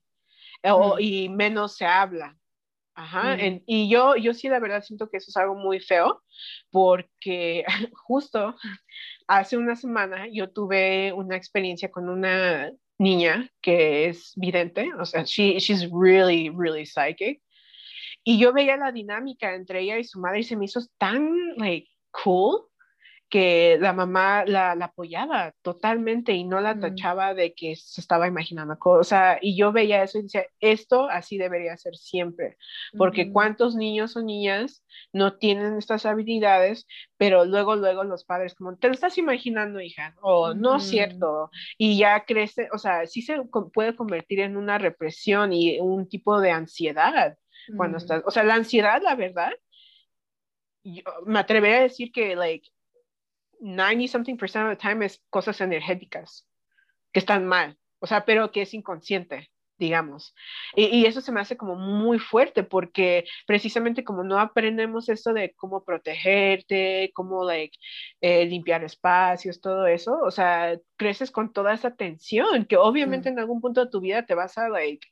[0.99, 2.38] y menos se habla,
[2.93, 3.63] Ajá, mm.
[3.65, 6.21] y yo, yo sí, la verdad, siento que eso es algo muy feo,
[6.69, 7.63] porque
[7.93, 8.55] justo
[9.27, 15.23] hace una semana yo tuve una experiencia con una niña que es vidente, o sea,
[15.23, 17.41] she, she's really, really psychic.
[18.23, 21.55] Y yo veía la dinámica entre ella y su madre y se me hizo tan,
[21.57, 22.67] like, cool,
[23.32, 26.82] que la mamá la, apoyaba totalmente y no la mm.
[26.82, 29.38] tachaba de que se estaba imaginando cosas.
[29.41, 32.57] Y yo veía eso y decía, esto así debería ser siempre,
[32.97, 36.86] porque cuántos niños o niñas no tienen estas habilidades,
[37.17, 41.49] pero luego, luego los padres como, te lo estás imaginando, hija, o no es cierto,
[41.77, 43.38] y ya crece, o sea, sí se
[43.73, 47.38] puede convertir en una represión y un tipo de ansiedad
[47.77, 48.01] cuando mm.
[48.01, 49.51] estás, o sea, la ansiedad, la verdad,
[50.84, 52.67] yo me atrevería a decir que, like,
[53.62, 56.47] 90 something percent of the time es cosas energéticas
[57.14, 60.34] que están mal, o sea, pero que es inconsciente, digamos.
[60.76, 65.53] Y, eso se me hace como muy fuerte porque precisamente como no aprendemos esto de
[65.55, 67.78] cómo protegerte, cómo like,
[68.22, 73.34] eh, limpiar espacios, todo eso, o sea, creces con toda esa tensión que obviamente mm.
[73.34, 75.07] en algún punto de tu vida te vas a like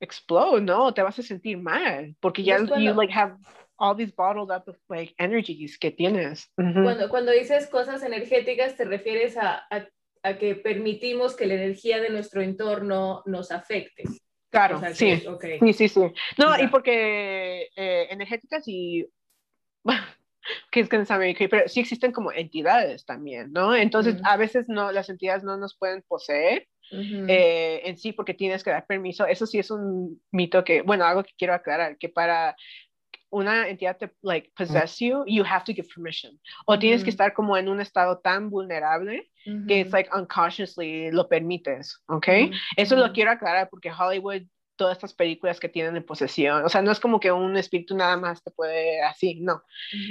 [0.00, 0.94] explode, ¿no?
[0.94, 3.36] Te vas a sentir mal porque ya you like have
[3.80, 6.48] all these bottled up like energies que tienes.
[6.54, 9.66] cuando, cuando dices cosas energéticas, te refieres a,
[10.22, 14.04] a, que permitimos que la energía de nuestro entorno nos afecte.
[14.50, 15.16] Claro, sí.
[15.16, 15.72] sí.
[15.72, 16.00] Sí, sí,
[16.36, 19.06] No, y porque eh, energéticas y
[20.70, 23.74] que es que no sabe, pero sí existen como entidades también, ¿no?
[23.74, 28.64] Entonces, a veces no, las entidades no nos pueden poseer eh, en sí porque tienes
[28.64, 29.24] que dar permiso.
[29.24, 32.56] Eso sí es un mito que, bueno, algo que quiero aclarar, que para
[33.30, 36.38] una entidad te like possess you, you have to give permission.
[36.66, 39.30] O tienes que estar como en un estado tan vulnerable
[39.66, 42.28] que es like unconsciously lo permites, ¿ok?
[42.76, 44.42] Eso lo quiero aclarar porque Hollywood
[44.80, 46.64] todas estas películas que tienen de posesión.
[46.64, 49.62] O sea, no es como que un espíritu nada más te puede así, no.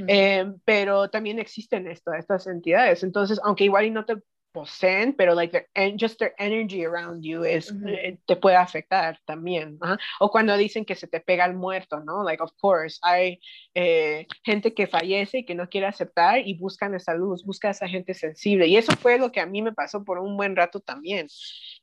[0.07, 3.03] Eh, pero también existen esto, estas entidades.
[3.03, 4.17] Entonces, aunque igual y no te
[4.51, 9.79] poseen, pero like just their energy around you es, eh, te puede afectar también.
[10.19, 12.23] O cuando dicen que se te pega el muerto, ¿no?
[12.23, 13.39] Like, of course, hay
[13.73, 17.87] eh, gente que fallece y que no quiere aceptar y buscan esa luz, busca esa
[17.87, 18.67] gente sensible.
[18.67, 21.27] Y eso fue lo que a mí me pasó por un buen rato también,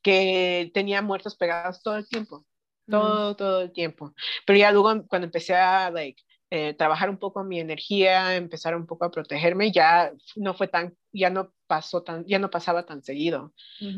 [0.02, 2.44] que tenía muertos pegados todo el tiempo,
[2.88, 4.12] todo, todo el tiempo.
[4.44, 8.86] Pero ya luego cuando empecé a, like, eh, trabajar un poco mi energía, empezar un
[8.86, 13.02] poco a protegerme, ya no fue tan, ya no pasó tan, ya no pasaba tan
[13.02, 13.52] seguido.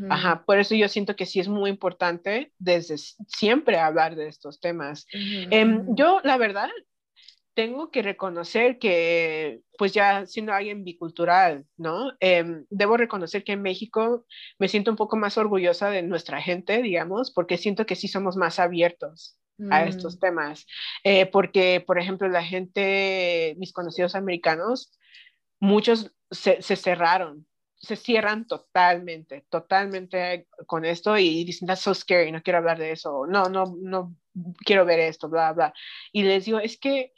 [0.09, 4.59] Ajá, por eso yo siento que sí es muy importante desde siempre hablar de estos
[4.59, 5.05] temas.
[5.13, 6.69] Em, yo, la verdad,
[7.53, 12.13] tengo que reconocer que, pues ya siendo alguien bicultural, ¿no?
[12.19, 14.25] Em, debo reconocer que en México
[14.57, 18.37] me siento un poco más orgullosa de nuestra gente, digamos, porque siento que sí somos
[18.37, 19.37] más abiertos
[19.71, 20.19] a estos mm.
[20.19, 20.65] temas.
[21.03, 24.97] Eh, porque, por ejemplo, la gente, mis conocidos americanos,
[25.59, 27.45] muchos se, cerraron,
[27.79, 32.91] se cierran totalmente, totalmente con esto y dicen, that's so scary, no quiero hablar de
[32.91, 34.15] eso, no, no, no
[34.65, 35.73] quiero ver esto, bla, bla.
[36.11, 37.13] Y les digo, es que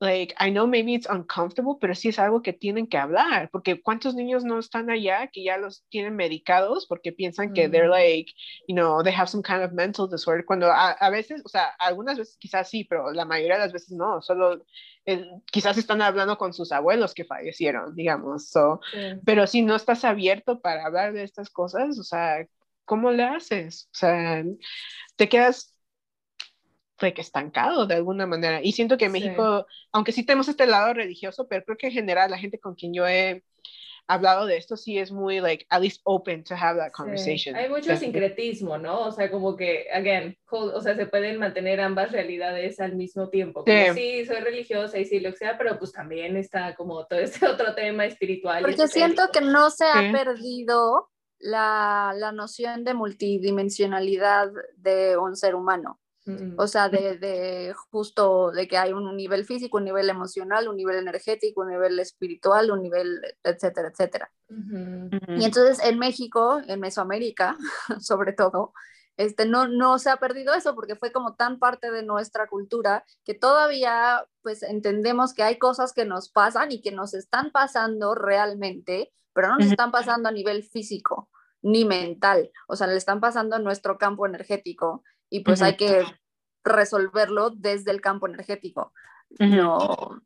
[0.00, 3.80] like, I know maybe it's uncomfortable, pero sí es algo que tienen que hablar, porque
[3.80, 7.90] cuántos niños no están allá que ya los tienen medicados porque piensan que they're mm.
[7.90, 8.32] like,
[8.68, 11.68] you know, they have some kind of mental disorder, cuando a, a veces, o sea,
[11.78, 14.64] algunas veces quizás sí, pero la mayoría de las veces no, solo
[15.06, 18.80] eh, quizás están hablando con sus abuelos que fallecieron, digamos, so,
[19.24, 22.46] pero si no estás abierto para hablar de estas cosas, o sea,
[22.84, 23.88] ¿cómo le haces?
[23.92, 24.44] O sea,
[25.16, 25.73] te quedas
[26.98, 28.60] que estancado de alguna manera.
[28.62, 31.92] Y siento que en México, aunque sí tenemos este lado religioso, pero creo que en
[31.92, 33.42] general la gente con quien yo he
[34.06, 37.56] hablado de esto sí es muy, like, at least open to have that conversation.
[37.56, 39.00] Hay mucho sincretismo, ¿no?
[39.06, 43.64] O sea, como que, again, o sea, se pueden mantener ambas realidades al mismo tiempo.
[43.64, 44.24] Como, sí.
[44.26, 47.74] soy religiosa y sí, lo que sea, pero pues también está como todo este otro
[47.74, 48.62] tema espiritual.
[48.62, 55.54] Porque siento que no se ha perdido la, la noción de multidimensionalidad de un ser
[55.54, 55.98] humano.
[56.56, 60.76] O sea, de, de, justo de que hay un nivel físico, un nivel emocional, un
[60.76, 64.30] nivel energético, un nivel espiritual, un nivel, etcétera, etcétera.
[64.48, 67.58] Y entonces en México, en Mesoamérica,
[68.00, 68.72] sobre todo,
[69.16, 73.04] este, no, no se ha perdido eso porque fue como tan parte de nuestra cultura
[73.24, 78.14] que todavía pues entendemos que hay cosas que nos pasan y que nos están pasando
[78.14, 81.28] realmente, pero no nos están pasando a nivel físico
[81.62, 85.02] ni mental, o sea, le están pasando a nuestro campo energético
[85.34, 86.04] y pues hay que
[86.62, 88.92] resolverlo desde el campo energético,
[89.40, 90.22] no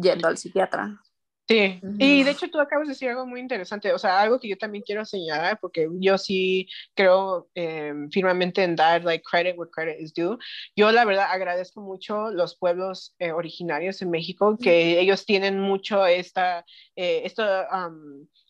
[0.00, 1.02] yendo al psiquiatra.
[1.48, 4.48] Sí, y de hecho tú acabas de decir algo muy interesante, o sea, algo que
[4.48, 9.70] yo también quiero señalar, porque yo sí creo eh, firmemente en dar like credit where
[9.70, 10.36] credit is due.
[10.76, 16.06] Yo la verdad agradezco mucho los pueblos eh, originarios en México, que ellos tienen mucho
[16.06, 16.64] esta,
[16.94, 17.66] eh, esta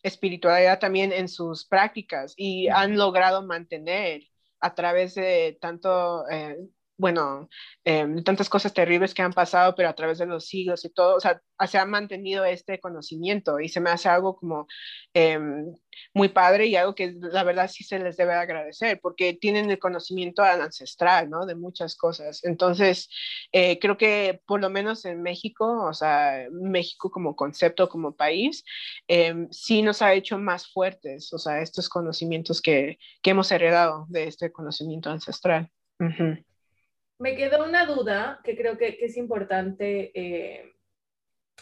[0.02, 4.22] espiritualidad también en sus prácticas y han logrado mantener
[4.60, 6.56] a través de tanto, eh,
[6.98, 7.48] bueno,
[7.84, 11.16] em, tantas cosas terribles que han pasado, pero a través de los siglos y todo,
[11.16, 14.66] o sea, se ha mantenido este conocimiento y se me hace algo como
[15.14, 15.72] em,
[16.14, 19.78] muy padre y algo que la verdad sí se les debe agradecer porque tienen el
[19.78, 21.46] conocimiento ancestral, ¿no?
[21.46, 22.44] De muchas cosas.
[22.44, 23.08] Entonces,
[23.52, 28.64] eh, creo que por lo menos en México, o sea, México como concepto, como país,
[29.06, 34.06] em, sí nos ha hecho más fuertes, o sea, estos conocimientos que, que hemos heredado
[34.08, 35.70] de este conocimiento ancestral.
[37.18, 40.72] Me quedó una duda que creo que, que es importante eh,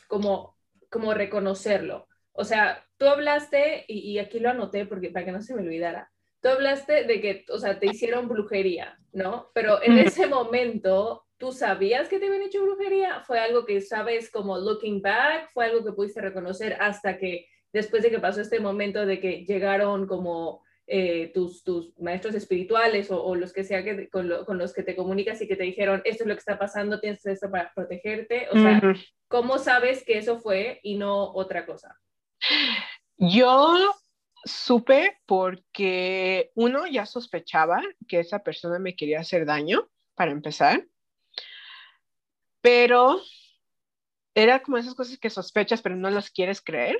[0.08, 0.56] como,
[0.90, 2.08] como reconocerlo.
[2.32, 6.10] O sea, tú hablaste, y, aquí lo anoté porque para que no se me olvidara,
[6.40, 9.50] tú hablaste de que, o sea, te hicieron brujería, ¿no?
[9.54, 13.22] Pero en ese momento, ¿tú sabías que te habían hecho brujería?
[13.22, 15.50] ¿Fue algo que sabes como looking back?
[15.52, 19.44] ¿Fue algo que pudiste reconocer hasta que después de que pasó este momento de que
[19.44, 24.82] llegaron como eh, tus, tus maestros espirituales o, los que sea que, con, los que
[24.82, 27.72] te comunicas y que te dijeron, esto es lo que está pasando, tienes esto para
[27.74, 28.48] protegerte?
[28.50, 28.80] O sea,
[29.28, 31.98] ¿cómo sabes que eso fue y no otra cosa?
[33.16, 33.94] Yo
[34.44, 40.84] supe porque uno ya sospechaba que esa persona me quería hacer daño, para empezar,
[42.60, 43.20] pero
[44.34, 46.98] era como esas cosas que sospechas pero no las quieres creer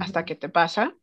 [0.00, 0.94] hasta que te pasa.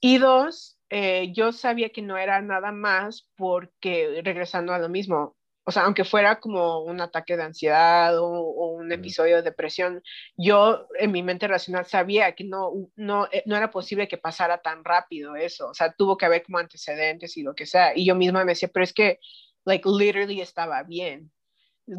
[0.00, 5.36] Y dos, eh, yo sabía que no era nada más porque regresando a lo mismo,
[5.64, 10.02] o sea, aunque fuera como un ataque de ansiedad o, un episodio de depresión,
[10.36, 14.62] yo en mi mente racional sabía que no, no, eh, no era posible que pasara
[14.62, 18.06] tan rápido eso, o sea, tuvo que haber como antecedentes y lo que sea, y
[18.06, 19.20] yo misma me decía, pero es que,
[19.66, 21.30] like, literally estaba bien,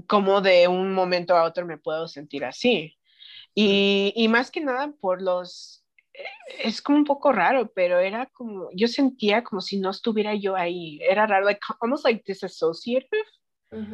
[0.08, 2.98] como de un momento a otro me puedo sentir así.
[3.56, 5.79] Y, y más que nada por los,
[6.64, 10.56] es como un poco raro, pero era como, yo sentía como si no estuviera yo
[10.56, 13.08] ahí, era raro, like, almost like disassociative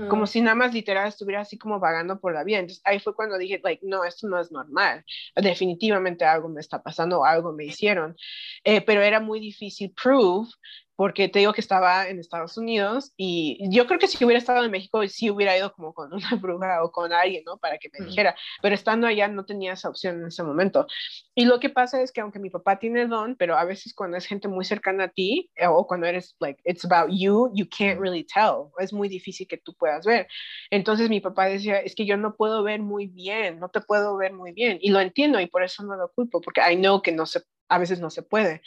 [0.09, 2.59] como si nada más literal estuviera así como vagando por la vida.
[2.59, 5.03] Entonces ahí fue cuando dije, like, no, esto no es normal.
[5.35, 8.15] Definitivamente algo me está pasando, algo me hicieron.
[8.63, 10.49] Eh, pero era muy difícil prove
[10.95, 14.63] porque te digo que estaba en Estados Unidos y yo creo que si hubiera estado
[14.63, 17.57] en México sí hubiera ido como con una bruja o con alguien, ¿no?
[17.57, 20.87] Para que me dijera, pero estando allá no tenía esa opción en ese momento.
[21.33, 24.17] Y lo que pasa es que aunque mi papá tiene don, pero a veces cuando
[24.17, 27.67] es gente muy cercana a ti eh, o cuando eres, like, it's about you, you
[27.67, 28.71] can't really tell.
[28.79, 30.27] Es muy difícil que tú puedas ver.
[30.69, 34.15] Entonces mi papá decía, es que yo no puedo ver muy bien, no te puedo
[34.17, 34.77] ver muy bien.
[34.81, 37.41] Y lo entiendo y por eso no lo culpo, porque I know que no se,
[37.69, 38.61] a veces no se puede.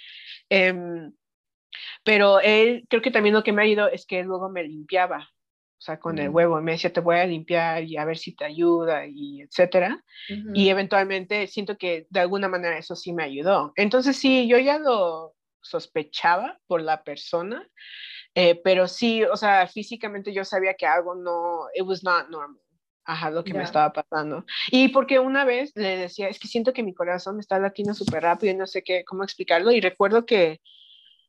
[0.50, 1.12] Um,
[2.08, 4.62] pero él, creo que también lo que me ha ido es que él luego me
[4.62, 6.34] limpiaba, o sea, con el mm.
[6.34, 10.02] huevo, me decía, te voy a limpiar y a ver si te ayuda y etcétera.
[10.54, 13.74] Y eventualmente siento que de alguna manera eso sí me ayudó.
[13.76, 17.68] Entonces sí, yo ya lo sospechaba por la persona,
[18.34, 22.58] eh, pero sí, o sea, físicamente yo sabía que algo no, it was not normal.
[23.04, 24.46] ajá, lo que me estaba pasando.
[24.70, 28.22] Y porque una vez le decía, es que siento que mi corazón está latiendo súper
[28.22, 29.72] rápido y no sé qué, cómo explicarlo.
[29.72, 30.62] Y recuerdo que,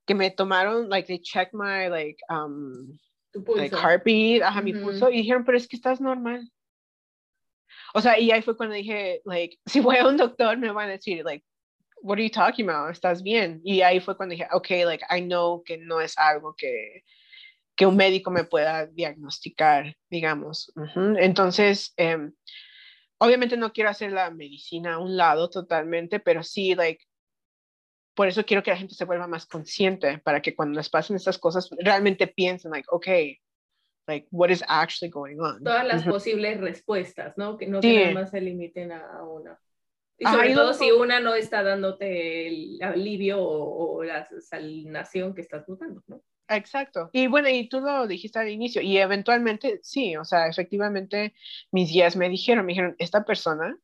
[0.09, 2.97] que me tomaron, like, they checked my, like, um,
[3.55, 6.49] like heartbeat, ajá, mi pulso, y dijeron, pero es que estás normal.
[7.93, 10.89] O sea, y ahí fue cuando dije, like, si voy a un doctor me van
[10.89, 11.45] a decir, like,
[12.01, 12.91] what are you talking about?
[12.91, 13.61] ¿Estás bien?
[13.63, 17.03] Y ahí fue cuando dije, okay, like, I know que no es algo que,
[17.75, 20.73] que un médico me pueda diagnosticar, digamos.
[21.19, 22.33] Entonces, em,
[23.19, 27.05] obviamente no quiero hacer la medicina a un lado totalmente, pero sí, like,
[28.19, 31.15] por eso quiero que la gente se vuelva más consciente para que cuando les pasen
[31.15, 33.39] estas cosas realmente piensen, like, okay,
[34.07, 35.63] like, what is actually going on.
[35.63, 37.55] Todas las posibles respuestas, ¿no?
[37.55, 39.57] Que no que más se limiten a una.
[40.17, 45.39] Y sobre todo si una no está dándote el alivio o, o la salinación que
[45.39, 46.21] estás buscando, ¿no?
[46.49, 47.09] Exacto.
[47.13, 51.33] Y bueno, y tú lo dijiste al inicio, y eventualmente sí, o sea, efectivamente
[51.71, 53.79] mis guías me dijeron, me dijeron, esta persona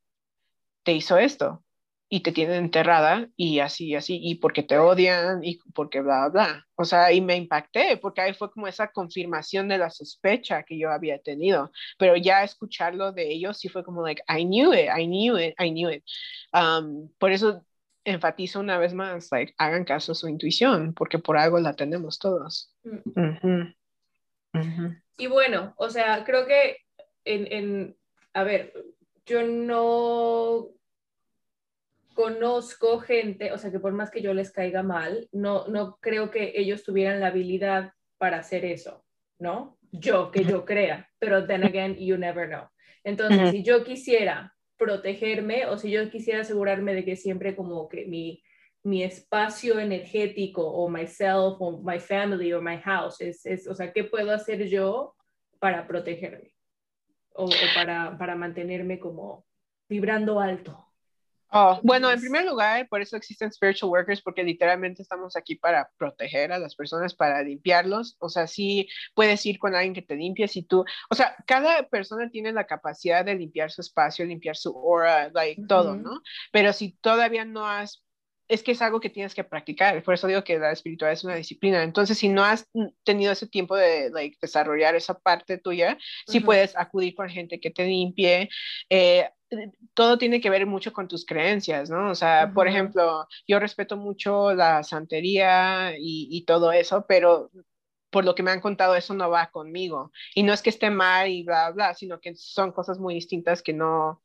[0.83, 1.64] te hizo esto
[2.07, 6.65] y te tienen enterrada y así, así, y porque te odian y porque bla, bla.
[6.75, 10.77] O sea, y me impacté porque ahí fue como esa confirmación de la sospecha que
[10.77, 14.89] yo había tenido, pero ya escucharlo de ellos sí fue como like, I knew it,
[14.95, 16.03] I knew it, I knew it.
[16.53, 17.65] Um, por eso
[18.03, 22.19] enfatizo una vez más, like, hagan caso a su intuición, porque por algo la tenemos
[22.19, 22.71] todos.
[22.83, 23.73] Mm.
[25.17, 26.77] Y bueno, o sea, creo que
[27.25, 27.97] en, en,
[28.33, 28.73] a ver,
[29.25, 30.69] yo no
[32.15, 36.31] conozco gente, o sea, que por más que yo les caiga mal, no, no creo
[36.31, 39.05] que ellos tuvieran la habilidad para hacer eso,
[39.37, 39.77] ¿no?
[39.91, 42.63] Yo, que yo crea, pero then again, you never know.
[43.03, 48.05] Entonces, si yo quisiera protegerme o si yo quisiera asegurarme de que siempre como que
[48.05, 48.41] mi,
[48.83, 53.91] mi espacio energético o myself o my family o my house es, es, o sea,
[53.91, 55.15] ¿qué puedo hacer yo
[55.59, 56.51] para protegerme?
[57.33, 59.45] O, para, para mantenerme como
[59.89, 60.84] vibrando alto.
[61.51, 65.89] Oh, bueno, en primer lugar, por eso existen spiritual workers, porque literalmente estamos aquí para
[65.97, 68.17] proteger a las personas, para limpiarlos.
[68.19, 71.87] O sea, sí puedes ir con alguien que te limpie si tú, o sea, cada
[71.87, 76.21] persona tiene la capacidad de limpiar su espacio, limpiar su aura, like, todo, ¿no?
[76.51, 78.05] Pero si todavía no has
[78.47, 80.01] es que es algo que tienes que practicar.
[80.03, 81.83] Por eso digo que la espiritualidad es una disciplina.
[81.83, 82.69] Entonces, si no has
[83.03, 87.71] tenido ese tiempo de like, desarrollar esa parte tuya, sí puedes acudir con gente que
[87.71, 88.49] te limpie.
[88.89, 89.29] Eh,
[89.93, 92.11] todo tiene que ver mucho con tus creencias, ¿no?
[92.11, 97.51] O sea, por ejemplo, yo respeto mucho la santería y, todo eso, pero
[98.09, 100.11] por lo que me han contado, eso no va conmigo.
[100.33, 103.61] Y no es que esté mal y bla, bla, sino que son cosas muy distintas
[103.61, 104.21] que no,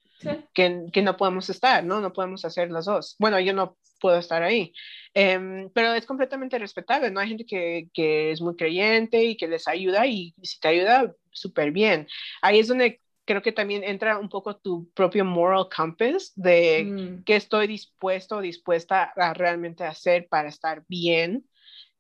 [0.55, 2.01] que, que, no podemos estar, ¿no?
[2.01, 3.17] No podemos hacer las dos.
[3.19, 4.73] Bueno, yo no puedo estar ahí.
[5.15, 7.21] Em, pero es completamente respetable, ¿no?
[7.21, 11.15] Hay gente que, que, es muy creyente y que les ayuda y si te ayuda,
[11.33, 12.09] súper bien.
[12.43, 13.01] Ahí es donde
[13.31, 17.23] creo que también entra un poco tu propio moral compass de mm.
[17.23, 21.45] qué estoy dispuesto o dispuesta a realmente hacer para estar bien,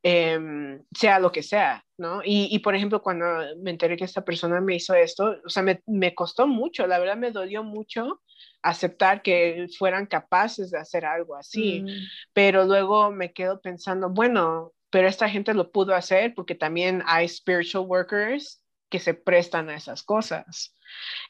[0.03, 2.21] em, sea lo que sea, ¿no?
[2.25, 3.27] Y, y, por ejemplo, cuando
[3.63, 6.99] me enteré que esta persona me hizo esto, o sea, me, me costó mucho, la
[6.99, 8.21] verdad me dolió mucho
[8.61, 11.87] aceptar que fueran capaces de hacer algo así, mm.
[12.33, 17.29] pero luego me quedo pensando, bueno, pero esta gente lo pudo hacer porque también hay
[17.29, 18.60] spiritual workers
[18.91, 20.75] que se prestan a esas cosas.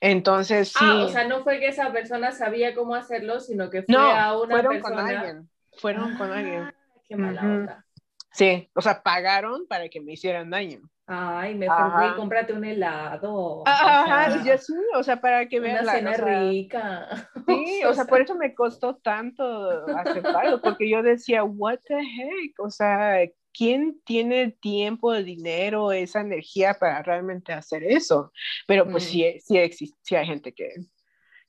[0.00, 0.78] Entonces, sí.
[0.80, 4.36] Ah, o sea, no fue que esa persona sabía cómo hacerlo, sino que fue a
[4.36, 4.96] una fueron persona.
[4.96, 5.50] con alguien.
[5.76, 6.62] Fueron con alguien.
[6.62, 6.74] Ah,
[7.06, 7.84] qué mala onda.
[8.32, 10.80] Sí, o sea, pagaron para que me hicieran daño.
[11.12, 13.64] Ay, mejor fui, cómprate un helado.
[13.66, 17.28] Ajá, o sea, sí, o sea, para que vean la cena rica.
[17.48, 19.44] Sí, o sea, por eso me costó tanto
[19.88, 23.18] aceptarlo, porque yo decía, what the heck, o sea,
[23.52, 28.32] ¿quién tiene el tiempo, el dinero, esa energía para realmente hacer eso?
[28.66, 29.40] Pero pues sí, mm.
[29.40, 30.74] sí, existe, sí hay gente que,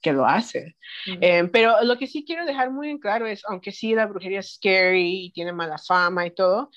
[0.00, 0.76] que lo hace.
[1.06, 1.18] Mm.
[1.20, 4.40] Eh, pero lo que sí quiero dejar muy en claro es, aunque sí la brujería
[4.40, 6.70] es scary y tiene mala fama y todo,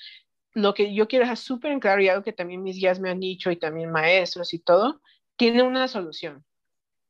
[0.54, 3.10] lo que yo quiero dejar súper en claro y algo que también mis guías me
[3.10, 5.02] han dicho y también maestros y todo,
[5.36, 6.44] tiene una solución.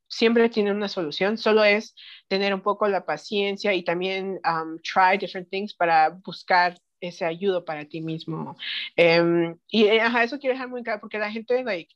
[0.09, 1.95] Siempre tiene una solución, solo es
[2.29, 7.64] tener un poco la paciencia y también um, try different things para buscar ese ayudo
[7.64, 8.57] para ti mismo.
[8.97, 11.94] Em, y eh, ajá, eso quiero dejar muy claro porque la gente, like,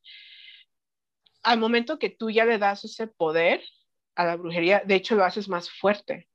[1.42, 3.62] al momento que tú ya le das ese poder
[4.14, 6.28] a la brujería, de hecho lo haces más fuerte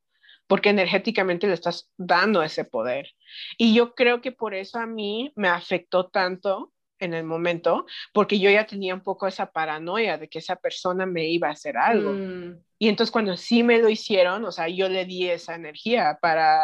[0.47, 3.09] porque energéticamente le estás dando ese poder.
[3.57, 8.39] Y yo creo que por eso a mí me afectó tanto en el momento, porque
[8.39, 11.77] yo ya tenía un poco esa paranoia de que esa persona me iba a hacer
[11.77, 12.13] algo.
[12.13, 12.63] Mm.
[12.79, 16.61] Y entonces cuando sí me lo hicieron, o sea, yo le di esa energía para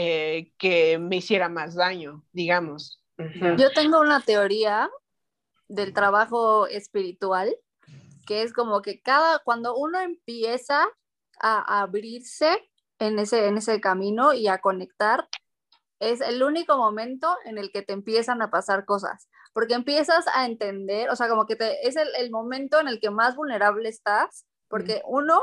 [0.00, 3.02] eh, que me hiciera más daño, digamos.
[3.56, 4.88] Yo tengo una teoría
[5.66, 7.52] del trabajo espiritual
[8.24, 10.86] que es como que cada, cuando uno empieza
[11.40, 12.70] a abrirse
[13.00, 15.28] en ese, en ese camino y a conectar,
[15.98, 20.46] es el único momento en el que te empiezan a pasar cosas, porque empiezas a
[20.46, 23.88] entender, o sea, como que te, es el, el momento en el que más vulnerable
[23.88, 25.42] estás, porque uno,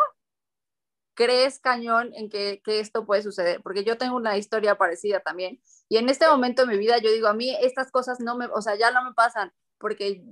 [1.15, 5.59] crees cañón en que, que, esto puede suceder, porque yo tengo una historia parecida también,
[5.89, 8.45] y en este momento de mi vida yo digo, a mí estas cosas no me,
[8.47, 10.23] o sea, ya no me pasan, porque,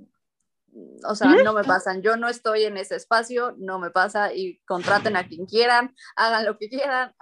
[1.04, 4.60] o sea, no me pasan, yo no estoy en ese espacio, no me pasa, y
[4.66, 7.14] contraten a quien quieran, hagan lo que quieran,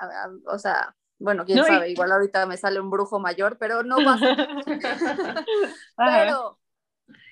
[0.47, 4.37] o sea, bueno, quién sabe, igual ahorita me sale un brujo mayor, pero no pasa.
[5.97, 6.59] pero,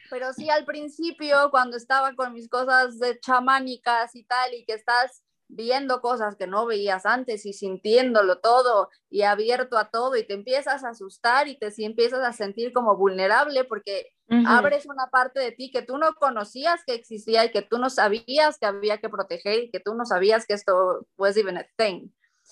[0.08, 4.74] pero sí al principio, cuando estaba con mis cosas de chamánicas y tal, y que
[4.74, 10.26] estás viendo cosas que no veías antes y sintiéndolo todo y abierto a todo y
[10.26, 14.12] te empiezas a asustar y te empiezas a sentir como vulnerable porque
[14.46, 17.90] abres una parte de ti que tú no conocías que existía y que tú no
[17.90, 21.66] sabías que había que proteger y que tú no sabías que esto was even a
[21.76, 22.10] thing.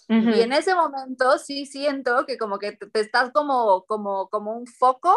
[0.09, 4.66] Y en ese momento sí siento que como que te, estás como, como, como un
[4.66, 5.14] foco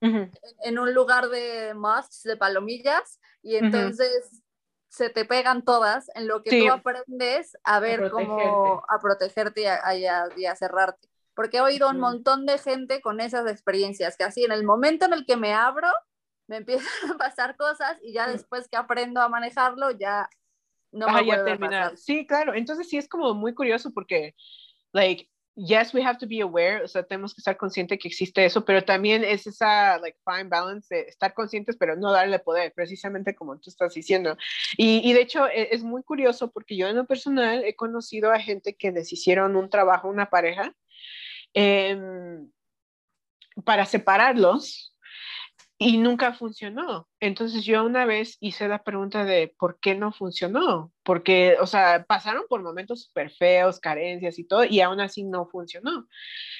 [0.00, 4.42] en, un lugar de moths, de palomillas, y entonces
[4.88, 9.66] se te pegan todas en lo que tú aprendes a ver cómo a protegerte y
[9.66, 11.08] a, y a, cerrarte.
[11.34, 15.04] Porque he oído un montón de gente con esas experiencias, que así en el momento
[15.04, 15.88] en el que me abro,
[16.48, 20.28] me empiezan a pasar cosas y ya después que aprendo a manejarlo, ya
[20.90, 21.96] no a terminar.
[21.96, 22.54] Sí, claro.
[22.54, 24.34] Entonces sí es como muy curioso porque,
[24.92, 25.28] like,
[25.58, 28.64] yes, we have to be aware, o sea, tenemos que estar conscientes que existe eso,
[28.64, 33.34] pero también es esa, like, fine balance de estar conscientes, pero no darle poder, precisamente
[33.34, 34.36] como tú estás diciendo.
[34.76, 38.32] Y, y de hecho, es, es, muy curioso porque yo en lo personal he conocido
[38.32, 40.72] a gente que les hicieron un trabajo, una pareja,
[41.54, 41.98] eh,
[43.64, 44.96] para separarlos
[45.78, 47.08] y nunca funcionó.
[47.20, 52.04] Entonces yo una vez hice la pregunta de por qué no funcionó, porque, o sea,
[52.04, 56.08] pasaron por momentos súper feos, carencias y todo, y aún así no funcionó.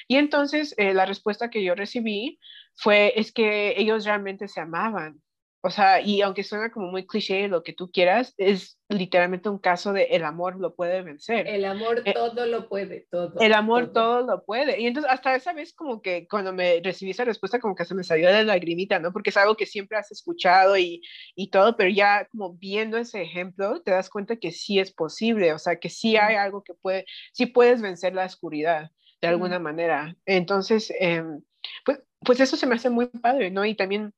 [0.07, 2.39] Y entonces eh, la respuesta que yo recibí
[2.77, 5.21] fue, es que ellos realmente se amaban.
[5.69, 9.59] O sea, y aunque suena como muy cliché lo que tú quieras, es literalmente un
[9.59, 11.47] caso de el amor lo puede vencer.
[11.47, 13.35] El amor eh, todo lo puede, todo.
[13.39, 14.27] El amor todo.
[14.27, 14.81] lo puede.
[14.81, 17.95] Y entonces hasta esa vez como que cuando me recibí esa respuesta como que se
[17.95, 19.13] me salió la lagrimita, ¿no?
[19.13, 21.03] Porque es algo que siempre has escuchado y,
[21.35, 25.53] y todo, pero ya como viendo ese ejemplo te das cuenta que sí es posible,
[25.53, 27.05] o sea, que sí hay algo que puede,
[27.35, 28.91] sí puedes vencer la oscuridad
[29.21, 30.17] de alguna manera.
[30.25, 31.43] Entonces, em,
[31.85, 33.67] pues, pues eso se me hace muy padre, ¿no?
[33.67, 34.15] Y también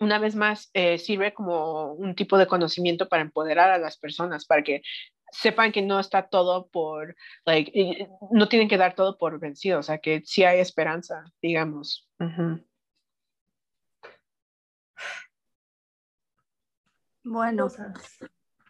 [0.00, 4.46] una vez más, eh, sirve como un tipo de conocimiento para empoderar a las personas,
[4.46, 4.82] para que
[5.30, 9.82] sepan que no está todo por, like, no tienen que dar todo por vencido, o
[9.82, 12.08] sea, que sí hay esperanza, digamos.
[17.22, 17.68] Bueno,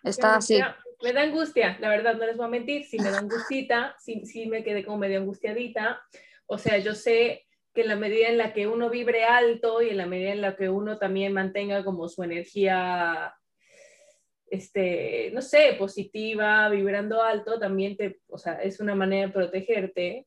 [0.03, 0.61] está así.
[1.03, 4.27] Me da angustia, la verdad, no les voy a mentir, si me da angustita, sí,
[4.27, 6.03] sí me quedé como medio angustiadita.
[6.47, 9.91] O sea, yo sé que en la medida en la que uno vibre alto y
[9.91, 13.35] en la medida en la que uno también mantenga como su energía,
[14.47, 20.27] este, no sé, positiva, vibrando alto, también te, o sea, es una manera de protegerte.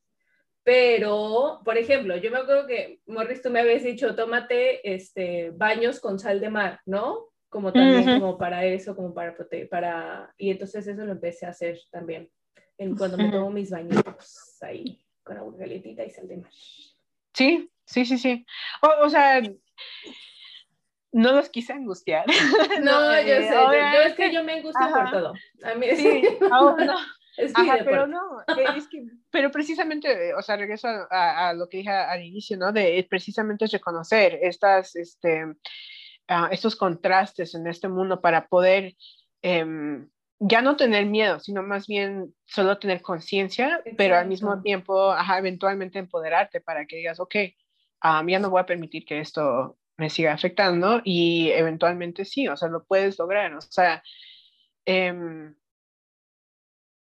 [0.63, 5.99] Pero, por ejemplo, yo me acuerdo que, Morris, tú me habías dicho, tómate este, baños
[5.99, 7.33] con sal de mar, ¿no?
[7.49, 10.33] Como también como para eso, como para proteger, para...
[10.37, 12.31] Y entonces eso lo empecé a hacer también,
[12.77, 16.51] en, cuando me tomo mis bañitos ahí, con agua calientita y sal de mar.
[17.33, 18.45] Sí, sí, sí, sí.
[19.01, 19.41] O, sea,
[21.11, 22.25] no los quise angustiar.
[22.83, 25.33] No, yo eh, sé, yo, es que yo me angustio por todo.
[25.63, 26.75] A mí sí, no.
[27.55, 31.77] Ajá, pero no, eh, es que, pero precisamente, o sea, regreso a, a, lo que
[31.77, 32.71] dije al inicio, ¿no?
[32.71, 38.95] De precisamente es reconocer estas, este, uh, estos contrastes en este mundo para poder
[39.41, 40.07] um,
[40.45, 45.37] ya no tener miedo, sino más bien solo tener conciencia, pero al mismo tiempo, ajá,
[45.37, 47.35] eventualmente empoderarte para que digas, ok,
[48.03, 52.57] um, ya no voy a permitir que esto me siga afectando y eventualmente sí, o
[52.57, 54.03] sea, lo puedes lograr, o sea,
[54.85, 55.13] eh,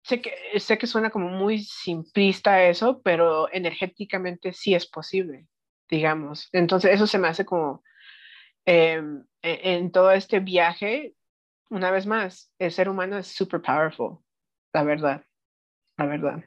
[0.02, 5.46] sé, que, sé que suena como muy simplista eso, pero energéticamente sí es posible,
[5.88, 6.48] digamos.
[6.52, 7.82] Entonces, eso se me hace como...
[8.64, 11.14] Em, e, en todo este viaje
[11.72, 14.18] una vez más, el ser humano es super powerful,
[14.74, 15.24] la verdad,
[15.96, 16.44] la verdad.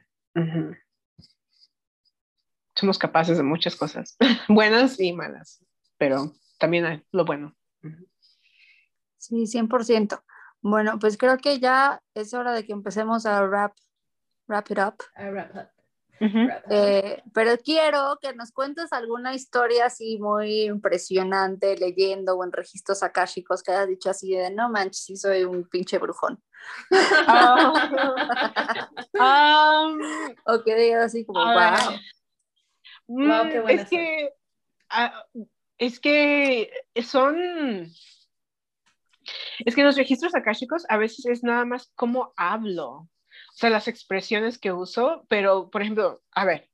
[2.76, 4.16] Somos capaces de muchas cosas,
[4.48, 5.64] buenas y malas,
[5.98, 7.56] pero también hay lo bueno.
[9.18, 10.22] Sí, 100%.
[10.60, 13.74] Bueno, pues creo que ya es hora de que empecemos a wrap,
[14.46, 14.94] wrap it up.
[15.16, 15.75] A wrap up.
[16.20, 23.02] Eh, pero quiero que nos cuentes alguna historia así muy impresionante, leyendo o en registros
[23.02, 26.42] akáshicos que hayas dicho así de no manches, sí soy un pinche brujón.
[29.14, 30.00] Um,
[30.46, 31.98] o que digas así como, wow.
[33.08, 34.32] Mm, es que,
[34.90, 35.24] ah,
[35.78, 36.70] es que
[37.02, 37.90] son,
[39.64, 43.08] es que los registros akáshicos a veces es nada más cómo hablo,
[43.56, 46.68] o sea, las expresiones que uso, pero, por ejemplo, a ver,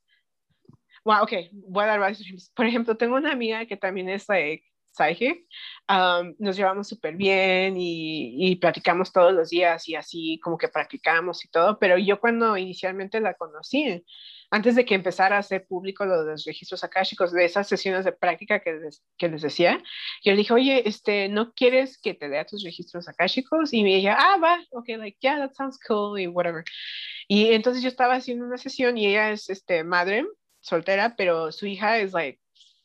[1.05, 2.51] wow, ok, voy a dar varios ejemplos.
[2.57, 5.47] Por ejemplo, tengo una amiga que también es like, psychic,
[5.89, 10.69] um, nos llevamos súper bien y, y, platicamos todos los días y así como que
[10.69, 14.05] practicamos y todo, pero yo cuando inicialmente la conocí,
[14.53, 18.05] antes de que empezara a hacer público lo de los registros akáshicos, de esas sesiones
[18.05, 19.83] de práctica que les, que les decía,
[20.23, 23.73] yo le dije, oye, este, ¿no quieres que te dé tus registros akáshicos?
[23.73, 26.65] Y ella, ah, va, ok, like, yeah, that sounds cool y whatever.
[27.29, 30.27] Y entonces yo estaba haciendo una sesión y ella es este, madre
[30.61, 32.39] soltera, pero su hija es like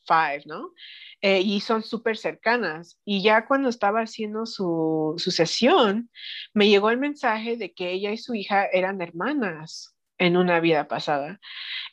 [0.07, 0.71] five, ¿no?
[1.19, 2.97] Eh, y son súper cercanas.
[3.03, 6.09] Y ya cuando estaba haciendo su, su sesión,
[6.53, 10.87] me llegó el mensaje de que ella y su hija eran hermanas en una vida
[10.87, 11.39] pasada.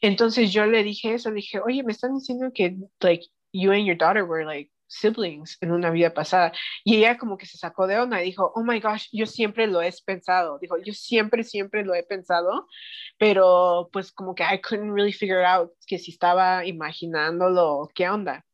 [0.01, 3.87] Entonces yo le dije eso, le dije, oye, me están diciendo que, like, you and
[3.87, 6.53] your daughter were, like, siblings en una vida pasada.
[6.85, 9.67] Y ella como que se sacó de onda y dijo, oh my gosh, yo siempre
[9.67, 10.59] lo he pensado.
[10.59, 12.67] Dijo, yo siempre, siempre lo he pensado,
[13.19, 18.45] pero pues como que I couldn't really figure out que si estaba imaginándolo, qué onda.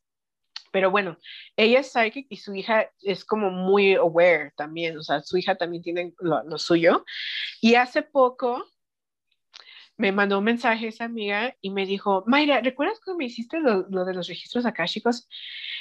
[0.72, 1.18] Pero bueno,
[1.56, 5.56] ella es psychic y su hija es como muy aware también, o sea, su hija
[5.56, 7.04] también tiene lo, lo suyo.
[7.60, 8.64] Y hace poco
[10.00, 13.82] me mandó un mensaje esa amiga y me dijo, Mayra, ¿recuerdas cuando me hiciste lo,
[13.82, 15.28] de los registros akáshicos?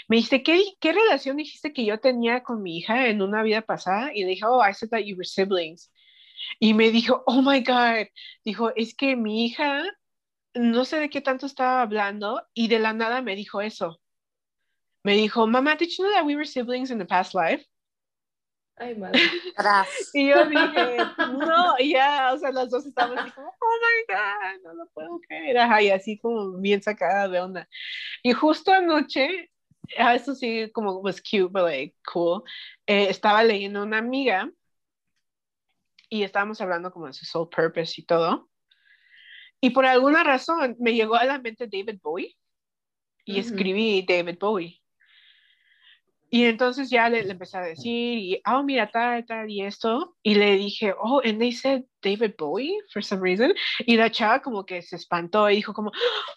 [0.09, 3.61] Me dijiste, ¿qué, ¿qué relación dijiste que yo tenía con mi hija en una vida
[3.61, 4.11] pasada?
[4.13, 5.91] Y le dije, oh, I said that you were siblings.
[6.59, 8.07] Y me dijo, oh my God,
[8.43, 9.83] dijo, es que mi hija,
[10.53, 14.01] no sé de qué tanto estaba hablando y de la nada me dijo eso.
[15.03, 17.65] Me dijo, mamá, did you know that we were siblings in the past life?
[18.79, 19.19] Ay, madre.
[20.13, 24.15] y yo dije, no, y ya, o sea, las dos estábamos así como, oh my
[24.15, 25.57] God, no lo puedo creer.
[25.57, 27.69] Ajá, y así como bien sacada de onda.
[28.23, 29.51] Y justo anoche,
[29.97, 32.43] ah, eso sí, como was cute, but like cool,
[32.87, 34.49] eh, estaba leyendo una amiga
[36.09, 38.49] y estábamos hablando como de su soul purpose y todo.
[39.61, 42.37] Y por alguna razón me llegó a la mente David Bowie
[43.25, 44.81] y escribí David Bowie.
[46.29, 50.15] Y entonces ya le, empecé a decir, y, oh, mira, tal, tal, y esto.
[50.23, 53.53] Y le dije, oh, and they said David Bowie for some reason.
[53.85, 55.91] Y la chava como que se espantó y dijo como,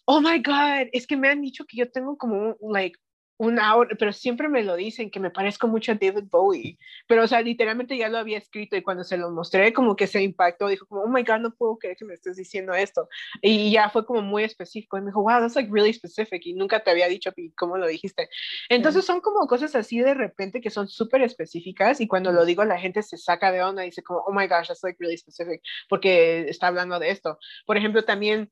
[0.06, 2.98] oh my God, es que me han dicho que yo tengo como, like,
[3.38, 7.24] una hora, pero siempre me lo dicen que me parezco mucho a David Bowie, pero
[7.24, 10.22] o sea, literalmente ya lo había escrito y cuando se lo mostré como que se
[10.22, 13.08] impactó, dijo como, oh my god, no puedo creer que me estés diciendo esto,
[13.40, 16.54] y ya fue como muy específico, y me dijo, wow, that's like really specific, y
[16.54, 18.28] nunca te había dicho cómo lo dijiste.
[18.68, 22.64] Entonces son como cosas así de repente que son súper específicas y cuando lo digo
[22.64, 25.16] la gente se saca de onda y dice como, oh my gosh, that's like really
[25.16, 27.38] specific, porque está hablando de esto.
[27.66, 28.50] Por ejemplo, también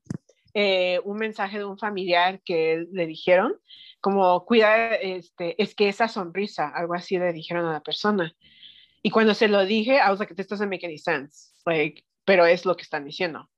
[0.55, 3.55] eh, un mensaje de un familiar que le dijeron,
[4.01, 8.35] como cuida, este, es que esa sonrisa, algo así le dijeron a la persona.
[9.03, 12.47] Y cuando se lo dije, I was like, this doesn't make any sense, like, pero
[12.47, 13.49] es lo que están diciendo.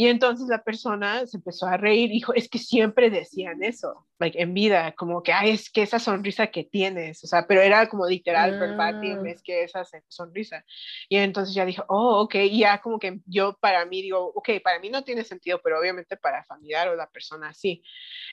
[0.00, 4.40] Y entonces la persona se empezó a reír dijo, es que siempre decían eso, like
[4.40, 7.86] en vida, como que, ay, es que esa sonrisa que tienes, o sea, pero era
[7.86, 9.28] como literal, verbatim, ah.
[9.28, 10.64] es que esa sonrisa.
[11.10, 14.48] Y entonces ya dijo, oh, ok, y ya como que yo para mí digo, ok,
[14.64, 17.82] para mí no tiene sentido, pero obviamente para familiar o la persona sí.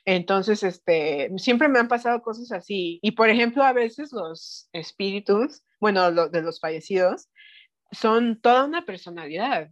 [0.05, 2.97] Entonces, este, siempre me han pasado cosas así.
[3.01, 7.27] Y por ejemplo, a veces los espíritus, bueno, lo, de los fallecidos,
[7.91, 9.69] son toda una personalidad.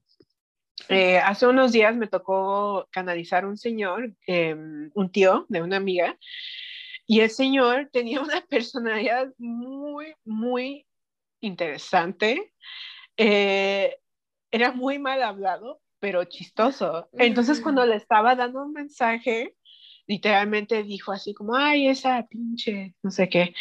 [0.90, 6.18] Eh, hace unos días me tocó canalizar un señor, em, un tío de una amiga,
[7.08, 10.86] y el señor tenía una personalidad muy, muy
[11.42, 12.54] interesante.
[13.18, 13.98] Eh,
[14.52, 17.10] era muy mal hablado, pero chistoso.
[17.14, 19.56] Entonces, cuando le estaba dando un mensaje,
[20.08, 23.54] literalmente dijo así como, ay, esa pinche, no sé qué.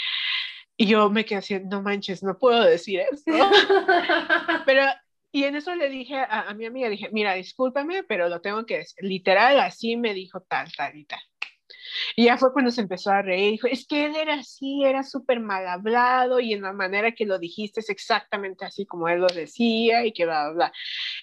[0.77, 3.25] Y yo me quedé así, no manches, no puedo decir eso.
[4.67, 4.83] pero
[5.35, 8.79] y en eso le dije a, mi amiga, dije, mira, discúlpame, pero lo tengo que
[8.79, 8.97] decir.
[9.01, 11.19] Literal, así me dijo tal, tal y tal.
[12.17, 13.53] Y ya fue cuando se empezó a reír.
[13.53, 17.27] Dijo, es que él era así, era súper mal hablado y en la manera que
[17.27, 20.73] lo dijiste es exactamente así como él lo decía y que bla, bla, bla.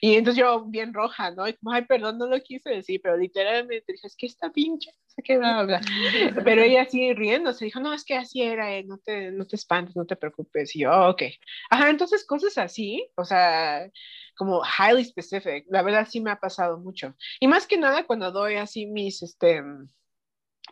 [0.01, 1.47] Y entonces yo bien roja, ¿no?
[1.47, 4.91] Y como, ay, perdón, no lo quise decir, pero literalmente dije, es que está pinche,
[4.91, 5.81] no sé qué, bla, bla.
[6.45, 9.55] Pero ella así riéndose, dijo, no, es que así era, eh, no, te, no te
[9.55, 10.75] espantes, no te preocupes.
[10.75, 11.23] Y yo, oh, ok.
[11.69, 13.89] Ajá, entonces cosas así, o sea,
[14.37, 17.15] como highly specific, la verdad sí me ha pasado mucho.
[17.39, 19.61] Y más que nada cuando doy así mis, este,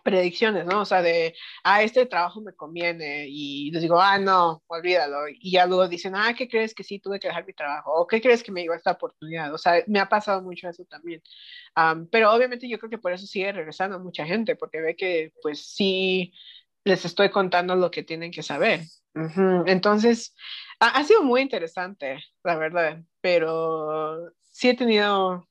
[0.04, 0.82] predicciones, ¿no?
[0.82, 5.28] O sea, de, ah, este trabajo me conviene y les digo, ah, no, olvídalo.
[5.30, 7.92] Y ya luego dicen, ah, ¿qué crees que sí tuve que dejar mi trabajo?
[7.94, 9.54] ¿O qué crees que me llegó esta oportunidad?
[9.54, 11.22] O sea, me ha pasado mucho eso también.
[12.12, 15.66] pero obviamente yo creo que por eso sigue regresando mucha gente, porque ve que pues
[15.74, 16.34] sí
[16.84, 18.82] les estoy contando lo que tienen que saber.
[19.66, 20.36] Entonces,
[20.80, 25.48] ha, ha sido muy interesante, la verdad, pero sí he tenido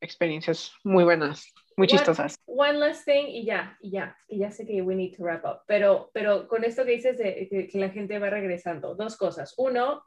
[0.00, 2.36] experiencias muy buenas muy chistosas.
[2.46, 5.44] One, last thing y ya, y ya, y ya sé que we need to wrap
[5.44, 9.54] up, pero, pero con esto que dices de que, la gente va regresando, dos cosas.
[9.56, 10.04] Uno,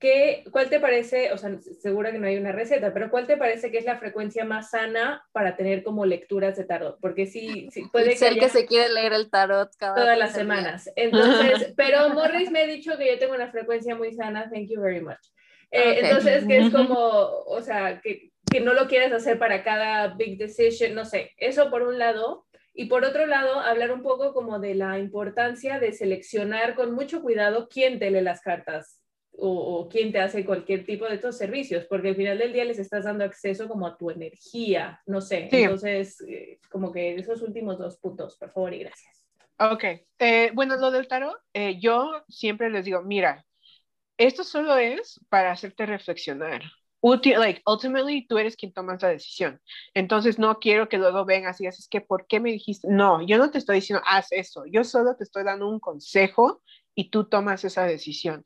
[0.00, 3.36] ¿qué, ¿cuál te parece, o sea, seguro que no hay una receta, pero cuál te
[3.36, 6.98] parece que es la frecuencia más sana para tener como lecturas de tarot?
[7.00, 10.90] Porque sí, sí puede ser que, se quiere leer el tarot cada todas las semanas.
[10.96, 14.80] Entonces, pero Morris me ha dicho que yo tengo una frecuencia muy sana, thank you
[14.80, 15.20] very much.
[15.70, 20.08] Eh, entonces, que es como, o sea, que que no lo quieres hacer para cada
[20.08, 22.46] big decision, no sé, eso por un lado.
[22.74, 27.20] Y por otro lado, hablar un poco como de la importancia de seleccionar con mucho
[27.22, 29.00] cuidado quién te lee las cartas
[29.42, 32.78] o, quién te hace cualquier tipo de estos servicios, porque al final del día les
[32.78, 35.48] estás dando acceso como a tu energía, no sé.
[35.50, 39.26] Entonces, eh, como que esos últimos dos puntos, por favor y gracias.
[39.58, 39.84] Ok,
[40.18, 43.44] eh, bueno, lo del tarot, eh, yo siempre les digo, mira,
[44.20, 46.62] esto solo es para hacerte reflexionar
[47.02, 49.60] like, ultimately tú eres quien tomas la decisión.
[49.94, 52.88] Entonces no quiero que luego vengas y digas, es que, ¿por qué me dijiste?
[52.90, 56.62] No, yo no te estoy diciendo, haz eso, yo solo te estoy dando un consejo
[56.94, 58.44] y tú tomas esa decisión.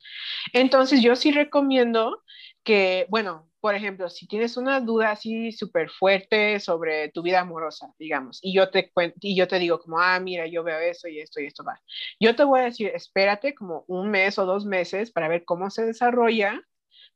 [0.52, 2.22] Entonces yo sí recomiendo
[2.62, 7.94] que, bueno, por ejemplo, si tienes una duda así súper fuerte sobre tu vida amorosa,
[7.98, 8.92] digamos, y yo te
[9.22, 11.80] y yo te digo como, ah, mira, yo veo eso y esto y esto va.
[12.20, 15.70] Yo te voy a decir, espérate como un mes o dos meses para ver cómo
[15.70, 16.60] se desarrolla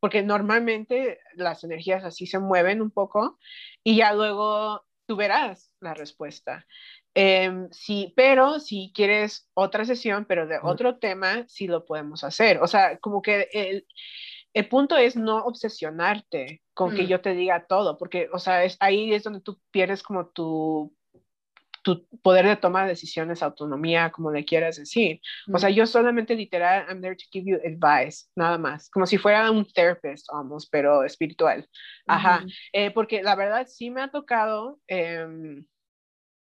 [0.00, 3.38] porque normalmente las energías así se mueven un poco
[3.84, 6.66] y ya luego tú verás la respuesta.
[7.12, 12.58] Em, sí, pero si quieres otra sesión, pero de otro tema, sí lo podemos hacer.
[12.62, 13.86] O sea, como que el,
[14.54, 17.06] el punto es no obsesionarte con que mm.
[17.06, 20.92] yo te diga todo, porque, o sea, es, ahí es donde tú pierdes como tu
[21.82, 25.20] tu poder de toma de decisiones, autonomía, como le quieras decir.
[25.52, 29.16] O sea, yo solamente literal, I'm there to give you advice, nada más, como si
[29.16, 31.66] fuera un therapist, almost, pero espiritual.
[32.06, 35.64] Ajá, eh, porque la verdad sí me ha tocado, em,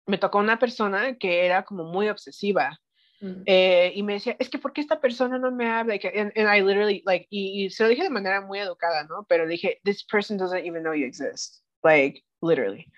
[0.06, 2.78] me tocó una persona que era como muy obsesiva.
[3.20, 3.42] Mm.
[3.44, 5.94] Eh, y me decía, es que ¿por qué esta persona no me habla?
[5.94, 9.26] And, I literally, like, y, y, se lo dije de manera muy educada, ¿no?
[9.28, 11.62] Pero dije, this person doesn't even know you exist.
[11.84, 12.90] Like, literally.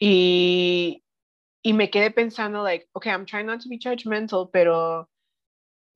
[0.00, 1.02] Y,
[1.62, 5.08] y me quedé pensando, like, okay, I'm trying not to be judgmental, pero,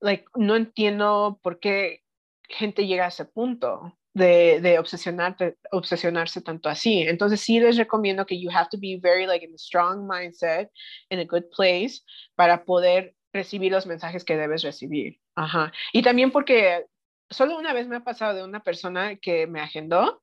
[0.01, 2.03] like, no entiendo por qué
[2.49, 7.01] gente llega a ese punto de, de obsesionarte, obsesionarse tanto así.
[7.01, 10.69] Entonces sí les recomiendo que you have to be very, like, in a strong mindset,
[11.09, 12.03] in a good place,
[12.35, 15.19] para poder recibir los mensajes que debes recibir.
[15.35, 15.73] Ajá.
[15.91, 16.85] Y también porque
[17.29, 20.21] solo una vez me ha pasado de una persona que me agendó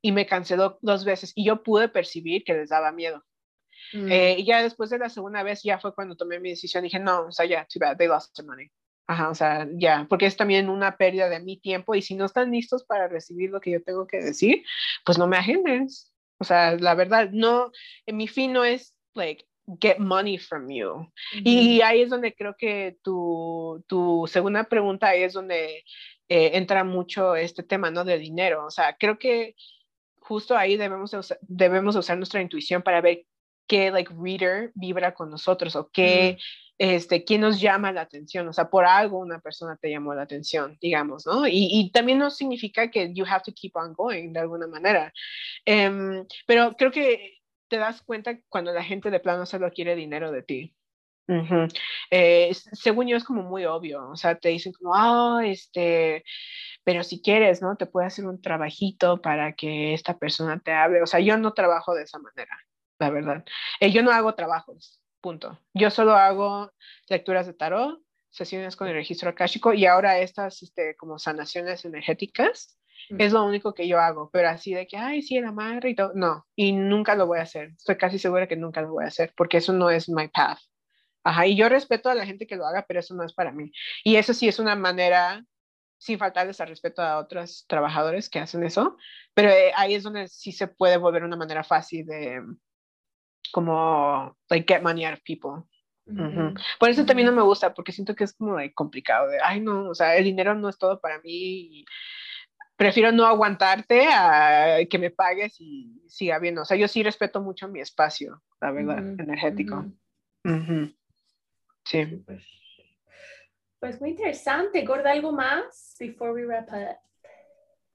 [0.00, 3.22] y me canceló dos veces y yo pude percibir que les daba miedo.
[3.92, 4.10] Mm.
[4.10, 6.84] Eh, y ya después de la segunda vez, ya fue cuando tomé mi decisión.
[6.84, 8.70] Dije, no, o sea, ya, too bad, they lost their money.
[9.06, 12.26] Ajá, o sea, ya, porque es también una pérdida de mi tiempo y si no
[12.26, 14.64] están listos para recibir lo que yo tengo que decir,
[15.04, 16.12] pues no me agendes.
[16.38, 17.72] O sea, la verdad, no,
[18.04, 19.47] en mi fin no es, like,
[19.80, 21.10] get money from you.
[21.32, 25.84] Y ahí es donde creo que tu, tu segunda pregunta ahí es donde
[26.28, 28.04] eh, entra mucho este tema, ¿no?
[28.04, 28.66] De dinero.
[28.66, 29.54] O sea, creo que
[30.20, 33.24] justo ahí debemos, debemos usar nuestra intuición para ver
[33.66, 36.38] qué like reader vibra con nosotros o qué,
[36.78, 40.22] este, quién nos llama la atención, o sea, por algo una persona te llamó la
[40.22, 41.46] atención, digamos, ¿no?
[41.46, 45.12] Y, y también no significa que you have to keep on going de alguna manera,
[45.64, 47.37] em, pero creo que
[47.68, 50.74] te das cuenta cuando la gente de plano solo quiere dinero de ti.
[52.10, 56.24] Eh, según yo es como muy obvio, o sea, te dicen como, oh, este,
[56.84, 57.76] pero si quieres, ¿no?
[57.76, 61.52] Te puede hacer un trabajito para que esta persona te hable, o sea, yo no
[61.52, 62.56] trabajo de esa manera,
[62.98, 63.44] la verdad.
[63.78, 65.60] Eh, yo no hago trabajos, punto.
[65.74, 66.72] Yo solo hago
[67.08, 68.00] lecturas de tarot,
[68.30, 72.77] sesiones con el registro akáshico y ahora estas este, como sanaciones energéticas.
[73.18, 75.94] Es lo único que yo hago, pero así de que, ay, sí, la madre y
[75.94, 77.70] todo, no, y nunca lo voy a hacer.
[77.76, 80.58] Estoy casi segura que nunca lo voy a hacer porque eso no es my path.
[81.24, 83.52] Ajá, y yo respeto a la gente que lo haga, pero eso no es para
[83.52, 83.72] mí.
[84.04, 85.44] Y eso sí es una manera
[85.98, 88.96] sin faltarles al respeto a otros trabajadores que hacen eso,
[89.34, 92.40] pero eh, ahí es donde sí se puede volver una manera fácil de
[93.52, 95.64] como like get money out of people.
[96.78, 99.90] Por eso también no me gusta, porque siento que es como complicado, de, ay no,
[99.90, 101.84] o sea, el dinero no es todo para mí,
[102.78, 107.42] prefiero no aguantarte a que me pagues y siga bien, o sea, yo sí respeto
[107.42, 109.84] mucho mi espacio, la verdad, energético.
[111.84, 112.06] Sí.
[112.24, 112.44] Pues,
[113.80, 116.96] pues muy interesante, Gorda, ¿algo más before we wrap up?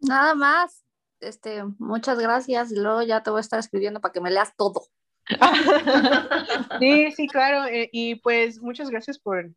[0.02, 0.86] Nada más,
[1.22, 4.54] este, muchas gracias, y luego ya te voy a estar escribiendo para que me leas
[4.58, 4.84] todo.
[6.80, 7.66] sí, sí, claro.
[7.66, 9.50] Eh, y pues muchas gracias por,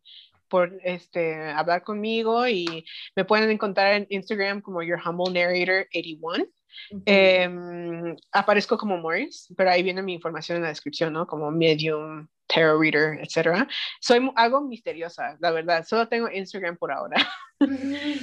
[0.49, 6.45] por este, hablar conmigo y me pueden encontrar en Instagram como Your Humble Narrator 81.
[7.05, 11.25] Em, aparezco como Morris, pero ahí viene mi información en la descripción, ¿no?
[11.25, 13.67] Como Medium, tarot reader, etcétera.
[14.01, 15.85] Soy algo misteriosa, la verdad.
[15.85, 17.17] Solo tengo Instagram por ahora.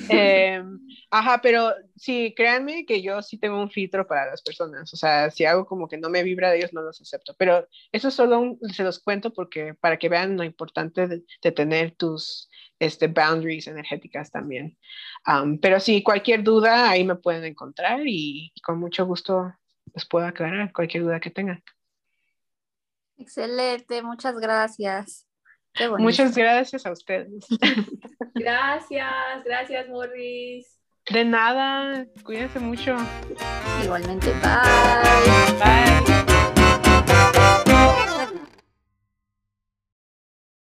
[0.08, 0.78] Em,
[1.10, 4.92] ajá, pero sí, créanme que yo sí tengo un filtro para las personas.
[4.94, 7.34] O sea, si algo como que no me vibra de ellos, no los acepto.
[7.36, 12.48] Pero eso solo se los cuento porque para que vean lo importante de, tener tus
[12.78, 14.78] este, boundaries energéticas también.
[15.60, 19.52] pero sí, cualquier duda, ahí me pueden encontrar y con mucho gusto
[19.94, 21.62] les puedo aclarar cualquier duda que tengan.
[23.16, 25.26] Excelente, muchas gracias.
[25.98, 27.46] Muchas gracias a ustedes.
[28.34, 30.78] Gracias, gracias Morris.
[31.10, 32.96] De nada, cuídense mucho.
[33.82, 35.58] Igualmente, bye.
[35.58, 36.33] Bye.